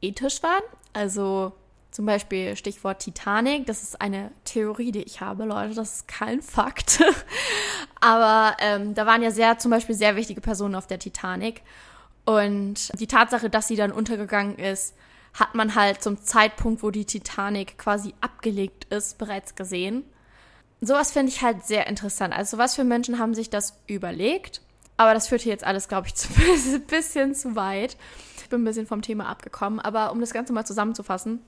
ethisch 0.00 0.42
waren. 0.42 0.62
Also 0.92 1.52
zum 1.90 2.06
Beispiel 2.06 2.56
Stichwort 2.56 3.00
Titanic, 3.00 3.66
das 3.66 3.82
ist 3.82 4.00
eine 4.00 4.30
Theorie, 4.44 4.92
die 4.92 5.02
ich 5.02 5.20
habe, 5.20 5.44
Leute, 5.44 5.74
das 5.74 5.96
ist 5.96 6.08
kein 6.08 6.42
Fakt. 6.42 7.02
Aber 8.00 8.56
ähm, 8.60 8.94
da 8.94 9.06
waren 9.06 9.22
ja 9.22 9.30
sehr, 9.30 9.58
zum 9.58 9.70
Beispiel 9.70 9.94
sehr 9.94 10.16
wichtige 10.16 10.40
Personen 10.40 10.74
auf 10.74 10.86
der 10.86 10.98
Titanic. 10.98 11.62
Und 12.24 12.90
die 13.00 13.06
Tatsache, 13.06 13.50
dass 13.50 13.68
sie 13.68 13.76
dann 13.76 13.92
untergegangen 13.92 14.56
ist, 14.56 14.94
hat 15.34 15.54
man 15.54 15.74
halt 15.74 16.02
zum 16.02 16.22
Zeitpunkt, 16.22 16.82
wo 16.82 16.90
die 16.90 17.04
Titanic 17.04 17.78
quasi 17.78 18.14
abgelegt 18.20 18.86
ist, 18.92 19.18
bereits 19.18 19.54
gesehen. 19.54 20.04
Sowas 20.80 21.12
finde 21.12 21.30
ich 21.30 21.42
halt 21.42 21.64
sehr 21.64 21.86
interessant. 21.86 22.34
Also 22.34 22.58
was 22.58 22.74
für 22.74 22.84
Menschen 22.84 23.18
haben 23.18 23.34
sich 23.34 23.50
das 23.50 23.76
überlegt? 23.86 24.62
Aber 24.96 25.14
das 25.14 25.28
führt 25.28 25.42
hier 25.42 25.52
jetzt 25.52 25.64
alles, 25.64 25.88
glaube 25.88 26.08
ich, 26.08 26.14
ein 26.74 26.86
bisschen 26.86 27.34
zu 27.34 27.56
weit. 27.56 27.96
Ich 28.42 28.48
bin 28.48 28.62
ein 28.62 28.64
bisschen 28.64 28.86
vom 28.86 29.02
Thema 29.02 29.28
abgekommen. 29.28 29.80
Aber 29.80 30.12
um 30.12 30.20
das 30.20 30.32
Ganze 30.32 30.52
mal 30.52 30.64
zusammenzufassen, 30.64 31.40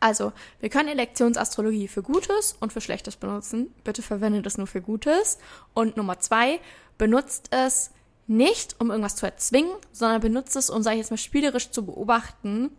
also, 0.00 0.32
wir 0.60 0.70
können 0.70 0.88
Elektionsastrologie 0.88 1.88
für 1.88 2.02
Gutes 2.02 2.56
und 2.60 2.72
für 2.72 2.80
Schlechtes 2.80 3.16
benutzen. 3.16 3.74
Bitte 3.84 4.02
verwendet 4.02 4.46
es 4.46 4.56
nur 4.58 4.66
für 4.66 4.80
Gutes. 4.80 5.38
Und 5.74 5.96
Nummer 5.96 6.18
zwei, 6.20 6.60
benutzt 6.96 7.48
es 7.50 7.90
nicht, 8.26 8.76
um 8.80 8.90
irgendwas 8.90 9.16
zu 9.16 9.26
erzwingen, 9.26 9.72
sondern 9.92 10.20
benutzt 10.20 10.56
es, 10.56 10.70
um, 10.70 10.82
sage 10.82 10.96
ich 10.96 11.02
jetzt 11.02 11.10
mal, 11.10 11.18
spielerisch 11.18 11.70
zu 11.70 11.84
beobachten, 11.84 12.70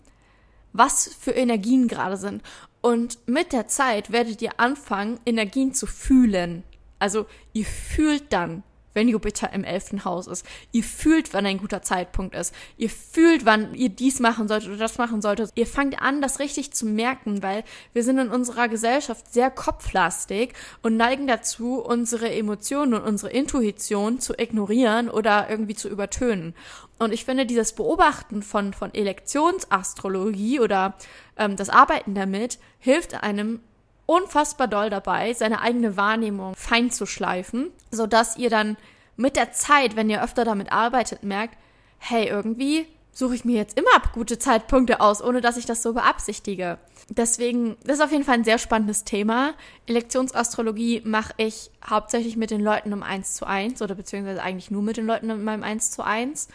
was 0.73 1.13
für 1.19 1.31
Energien 1.31 1.87
gerade 1.87 2.17
sind. 2.17 2.41
Und 2.81 3.19
mit 3.27 3.53
der 3.53 3.67
Zeit 3.67 4.11
werdet 4.11 4.41
ihr 4.41 4.59
anfangen, 4.59 5.19
Energien 5.25 5.73
zu 5.73 5.85
fühlen. 5.85 6.63
Also, 6.99 7.27
ihr 7.53 7.65
fühlt 7.65 8.33
dann, 8.33 8.63
wenn 8.95 9.07
Jupiter 9.07 9.53
im 9.53 9.63
elften 9.63 10.05
Haus 10.05 10.25
ist. 10.25 10.45
Ihr 10.71 10.83
fühlt, 10.83 11.33
wann 11.33 11.45
ein 11.45 11.59
guter 11.59 11.83
Zeitpunkt 11.83 12.33
ist. 12.33 12.55
Ihr 12.77 12.89
fühlt, 12.89 13.45
wann 13.45 13.75
ihr 13.75 13.89
dies 13.89 14.19
machen 14.19 14.47
solltet 14.47 14.69
oder 14.69 14.79
das 14.79 14.97
machen 14.97 15.21
solltet. 15.21 15.51
Ihr 15.53 15.67
fangt 15.67 16.01
an, 16.01 16.21
das 16.21 16.39
richtig 16.39 16.73
zu 16.73 16.87
merken, 16.87 17.43
weil 17.43 17.63
wir 17.93 18.03
sind 18.03 18.17
in 18.17 18.29
unserer 18.29 18.67
Gesellschaft 18.67 19.31
sehr 19.31 19.51
kopflastig 19.51 20.53
und 20.81 20.97
neigen 20.97 21.27
dazu, 21.27 21.79
unsere 21.79 22.33
Emotionen 22.33 22.95
und 22.95 23.03
unsere 23.03 23.31
Intuition 23.31 24.19
zu 24.19 24.33
ignorieren 24.33 25.09
oder 25.09 25.49
irgendwie 25.49 25.75
zu 25.75 25.89
übertönen. 25.89 26.55
Und 26.97 27.13
ich 27.13 27.25
finde, 27.25 27.45
dieses 27.45 27.73
Beobachten 27.73 28.41
von, 28.41 28.73
von 28.73 28.93
Elektionsastrologie 28.93 30.61
oder 30.61 30.95
ähm, 31.37 31.57
das 31.57 31.69
Arbeiten 31.69 32.15
damit 32.15 32.57
hilft 32.79 33.21
einem 33.21 33.59
unfassbar 34.05 34.67
doll 34.67 34.89
dabei, 34.89 35.33
seine 35.33 35.61
eigene 35.61 35.97
Wahrnehmung 35.97 36.55
fein 36.55 36.91
zu 36.91 37.05
schleifen, 37.05 37.71
sodass 37.91 38.37
ihr 38.37 38.49
dann 38.49 38.77
mit 39.17 39.35
der 39.35 39.51
Zeit, 39.51 39.95
wenn 39.95 40.09
ihr 40.09 40.23
öfter 40.23 40.45
damit 40.45 40.71
arbeitet, 40.71 41.23
merkt, 41.23 41.57
hey, 41.97 42.27
irgendwie 42.27 42.87
suche 43.11 43.35
ich 43.35 43.45
mir 43.45 43.55
jetzt 43.55 43.79
immer 43.79 43.89
gute 44.13 44.37
Zeitpunkte 44.37 44.99
aus, 44.99 45.23
ohne 45.23 45.39
dass 45.39 45.55
ich 45.55 45.65
das 45.65 45.81
so 45.81 45.93
beabsichtige. 45.93 46.77
Deswegen, 47.09 47.77
das 47.85 47.97
ist 47.97 48.03
auf 48.03 48.11
jeden 48.11 48.25
Fall 48.25 48.35
ein 48.35 48.43
sehr 48.43 48.57
spannendes 48.57 49.05
Thema. 49.05 49.53
Elektionsastrologie 49.85 51.01
mache 51.05 51.33
ich 51.37 51.71
hauptsächlich 51.87 52.35
mit 52.35 52.51
den 52.51 52.61
Leuten 52.61 52.91
um 52.91 53.03
eins 53.03 53.35
zu 53.35 53.45
eins 53.45 53.81
oder 53.81 53.95
beziehungsweise 53.95 54.41
eigentlich 54.41 54.69
nur 54.69 54.81
mit 54.81 54.97
den 54.97 55.05
Leuten 55.05 55.29
in 55.29 55.43
meinem 55.43 55.63
eins 55.63 55.91
zu 55.91 56.03
eins. 56.03 56.49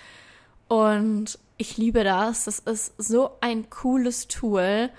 Und 0.69 1.39
ich 1.57 1.79
liebe 1.79 2.05
das. 2.05 2.45
Das 2.45 2.59
ist 2.59 2.93
so 2.99 3.31
ein 3.41 3.71
cooles 3.71 4.29
Tool 4.29 4.91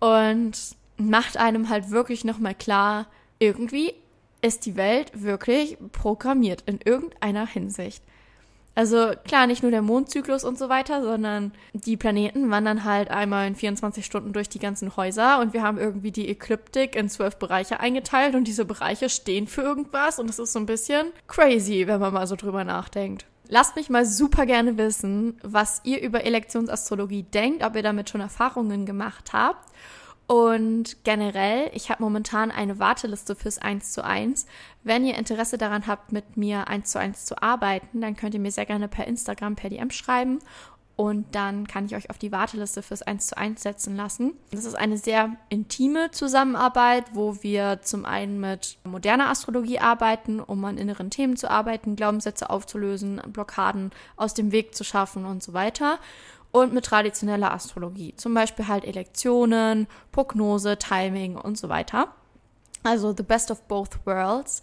und 0.00 0.76
macht 0.96 1.36
einem 1.36 1.68
halt 1.68 1.90
wirklich 1.90 2.24
nochmal 2.24 2.54
klar, 2.54 3.06
irgendwie 3.38 3.94
ist 4.42 4.66
die 4.66 4.76
Welt 4.76 5.10
wirklich 5.22 5.76
programmiert 5.92 6.62
in 6.66 6.78
irgendeiner 6.84 7.46
Hinsicht. 7.46 8.02
Also 8.76 9.12
klar, 9.24 9.46
nicht 9.46 9.62
nur 9.62 9.70
der 9.70 9.80
Mondzyklus 9.80 10.44
und 10.44 10.58
so 10.58 10.68
weiter, 10.68 11.02
sondern 11.02 11.52
die 11.72 11.96
Planeten 11.96 12.50
wandern 12.50 12.84
halt 12.84 13.10
einmal 13.10 13.48
in 13.48 13.54
24 13.54 14.04
Stunden 14.04 14.34
durch 14.34 14.50
die 14.50 14.58
ganzen 14.58 14.96
Häuser 14.98 15.40
und 15.40 15.54
wir 15.54 15.62
haben 15.62 15.78
irgendwie 15.78 16.12
die 16.12 16.28
Ekliptik 16.28 16.94
in 16.94 17.08
zwölf 17.08 17.38
Bereiche 17.38 17.80
eingeteilt 17.80 18.34
und 18.34 18.44
diese 18.44 18.66
Bereiche 18.66 19.08
stehen 19.08 19.46
für 19.46 19.62
irgendwas 19.62 20.18
und 20.18 20.28
es 20.28 20.38
ist 20.38 20.52
so 20.52 20.58
ein 20.58 20.66
bisschen 20.66 21.06
crazy, 21.26 21.86
wenn 21.86 22.00
man 22.00 22.12
mal 22.12 22.26
so 22.26 22.36
drüber 22.36 22.64
nachdenkt. 22.64 23.24
Lasst 23.48 23.76
mich 23.76 23.88
mal 23.88 24.04
super 24.04 24.44
gerne 24.44 24.76
wissen, 24.76 25.38
was 25.42 25.80
ihr 25.84 26.02
über 26.02 26.24
Elektionsastrologie 26.24 27.22
denkt, 27.22 27.64
ob 27.64 27.76
ihr 27.76 27.82
damit 27.82 28.10
schon 28.10 28.20
Erfahrungen 28.20 28.84
gemacht 28.84 29.32
habt 29.32 29.72
und 30.26 31.04
generell, 31.04 31.70
ich 31.72 31.90
habe 31.90 32.02
momentan 32.02 32.50
eine 32.50 32.80
Warteliste 32.80 33.36
fürs 33.36 33.58
1 33.58 33.92
zu 33.92 34.04
1. 34.04 34.46
Wenn 34.82 35.04
ihr 35.04 35.16
Interesse 35.16 35.56
daran 35.56 35.86
habt, 35.86 36.10
mit 36.10 36.36
mir 36.36 36.66
1 36.66 36.90
zu 36.90 36.98
1 36.98 37.26
zu 37.26 37.40
arbeiten, 37.40 38.00
dann 38.00 38.16
könnt 38.16 38.34
ihr 38.34 38.40
mir 38.40 38.50
sehr 38.50 38.66
gerne 38.66 38.88
per 38.88 39.06
Instagram, 39.06 39.54
per 39.54 39.70
DM 39.70 39.90
schreiben. 39.90 40.40
Und 40.96 41.34
dann 41.34 41.68
kann 41.68 41.84
ich 41.84 41.94
euch 41.94 42.08
auf 42.08 42.16
die 42.16 42.32
Warteliste 42.32 42.82
fürs 42.82 43.02
1 43.02 43.26
zu 43.28 43.36
1 43.36 43.62
setzen 43.62 43.96
lassen. 43.96 44.32
Das 44.50 44.64
ist 44.64 44.74
eine 44.74 44.96
sehr 44.96 45.36
intime 45.50 46.10
Zusammenarbeit, 46.10 47.04
wo 47.12 47.42
wir 47.42 47.80
zum 47.82 48.06
einen 48.06 48.40
mit 48.40 48.78
moderner 48.82 49.28
Astrologie 49.28 49.78
arbeiten, 49.78 50.40
um 50.40 50.64
an 50.64 50.78
inneren 50.78 51.10
Themen 51.10 51.36
zu 51.36 51.50
arbeiten, 51.50 51.96
Glaubenssätze 51.96 52.48
aufzulösen, 52.48 53.20
Blockaden 53.28 53.90
aus 54.16 54.32
dem 54.32 54.52
Weg 54.52 54.74
zu 54.74 54.84
schaffen 54.84 55.26
und 55.26 55.42
so 55.42 55.52
weiter 55.52 55.98
und 56.56 56.72
mit 56.72 56.86
traditioneller 56.86 57.52
Astrologie, 57.52 58.14
zum 58.16 58.32
Beispiel 58.32 58.66
halt 58.66 58.86
Elektionen, 58.86 59.86
Prognose, 60.10 60.78
Timing 60.78 61.36
und 61.36 61.58
so 61.58 61.68
weiter. 61.68 62.08
Also 62.82 63.14
the 63.14 63.22
best 63.22 63.50
of 63.50 63.60
both 63.64 64.06
worlds. 64.06 64.62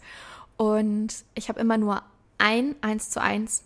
Und 0.58 1.24
ich 1.36 1.50
habe 1.50 1.60
immer 1.60 1.78
nur 1.78 2.02
ein 2.40 2.76
1 2.82 3.12
zu 3.12 3.22
1 3.22 3.64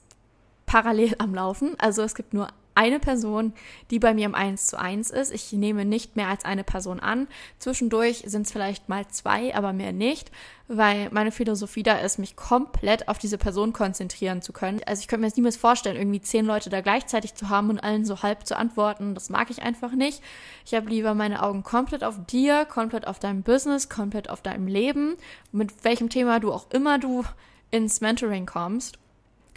parallel 0.65 1.15
am 1.19 1.33
Laufen. 1.33 1.75
Also 1.79 2.01
es 2.01 2.15
gibt 2.15 2.33
nur 2.33 2.49
eine 2.77 2.99
Person, 2.99 3.53
die 3.89 3.97
bei 3.97 4.13
mir 4.13 4.25
im 4.25 4.35
1 4.35 4.67
zu 4.67 4.79
1 4.79 5.09
ist. 5.09 5.33
Ich 5.33 5.51
nehme 5.51 5.83
nicht 5.83 6.15
mehr 6.15 6.27
als 6.27 6.45
eine 6.45 6.63
Person 6.63 6.99
an. 6.99 7.27
Zwischendurch 7.57 8.23
sind 8.27 8.45
es 8.45 8.51
vielleicht 8.51 8.87
mal 8.87 9.07
zwei, 9.07 9.55
aber 9.55 9.73
mehr 9.73 9.91
nicht, 9.91 10.31
weil 10.67 11.09
meine 11.11 11.31
Philosophie 11.31 11.81
da 11.81 11.97
ist, 11.97 12.19
mich 12.19 12.35
komplett 12.35 13.07
auf 13.07 13.17
diese 13.17 13.39
Person 13.39 13.73
konzentrieren 13.73 14.43
zu 14.43 14.53
können. 14.53 14.79
Also 14.85 15.01
ich 15.01 15.07
könnte 15.07 15.21
mir 15.21 15.27
jetzt 15.27 15.37
niemals 15.37 15.57
vorstellen, 15.57 15.97
irgendwie 15.97 16.21
zehn 16.21 16.45
Leute 16.45 16.69
da 16.69 16.81
gleichzeitig 16.81 17.33
zu 17.33 17.49
haben 17.49 17.71
und 17.71 17.79
allen 17.79 18.05
so 18.05 18.21
halb 18.21 18.45
zu 18.45 18.55
antworten. 18.55 19.15
Das 19.15 19.29
mag 19.29 19.49
ich 19.49 19.63
einfach 19.63 19.93
nicht. 19.93 20.21
Ich 20.63 20.75
habe 20.75 20.87
lieber 20.87 21.15
meine 21.15 21.41
Augen 21.41 21.63
komplett 21.63 22.03
auf 22.03 22.23
dir, 22.27 22.65
komplett 22.65 23.07
auf 23.07 23.17
deinem 23.17 23.41
Business, 23.41 23.89
komplett 23.89 24.29
auf 24.29 24.43
deinem 24.43 24.67
Leben, 24.67 25.15
mit 25.51 25.83
welchem 25.83 26.09
Thema 26.09 26.39
du 26.39 26.53
auch 26.53 26.69
immer 26.69 26.99
du 26.99 27.23
ins 27.71 28.01
Mentoring 28.01 28.45
kommst 28.45 28.99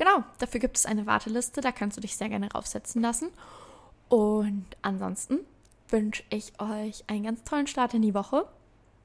genau, 0.00 0.24
dafür 0.38 0.60
gibt 0.60 0.78
es 0.78 0.86
eine 0.86 1.06
Warteliste, 1.06 1.60
da 1.60 1.72
kannst 1.72 1.96
du 1.96 2.00
dich 2.00 2.16
sehr 2.16 2.30
gerne 2.30 2.50
raufsetzen 2.50 3.02
lassen. 3.02 3.28
Und 4.08 4.66
ansonsten 4.82 5.40
wünsche 5.90 6.24
ich 6.30 6.52
euch 6.58 7.04
einen 7.06 7.24
ganz 7.24 7.44
tollen 7.44 7.66
Start 7.66 7.92
in 7.92 8.02
die 8.02 8.14
Woche. 8.14 8.46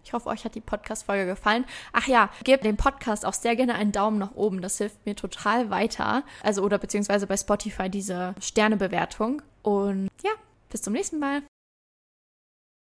Ich 0.06 0.14
hoffe, 0.14 0.30
euch 0.30 0.46
hat 0.46 0.56
die 0.56 0.62
Podcast-Folge 0.62 1.26
gefallen. 1.26 1.66
Ach 1.92 2.08
ja, 2.08 2.30
gebt 2.44 2.64
dem 2.64 2.78
Podcast 2.78 3.26
auch 3.26 3.34
sehr 3.34 3.56
gerne 3.56 3.76
einen 3.76 3.92
Daumen 3.92 4.20
nach 4.20 4.36
oben. 4.36 4.62
Das 4.62 4.78
hilft 4.78 5.06
mir 5.06 5.16
total 5.16 5.70
weiter. 5.70 6.24
Also, 6.44 6.64
oder 6.64 6.78
beziehungsweise 6.78 7.28
bei 7.28 7.36
Spotify 7.38 7.90
diese 7.90 8.36
Sternebewertung. 8.40 9.42
Und 9.64 10.10
ja, 10.24 10.32
bis 10.70 10.84
zum 10.84 10.94
nächsten 10.94 11.20
Mal. 11.20 11.42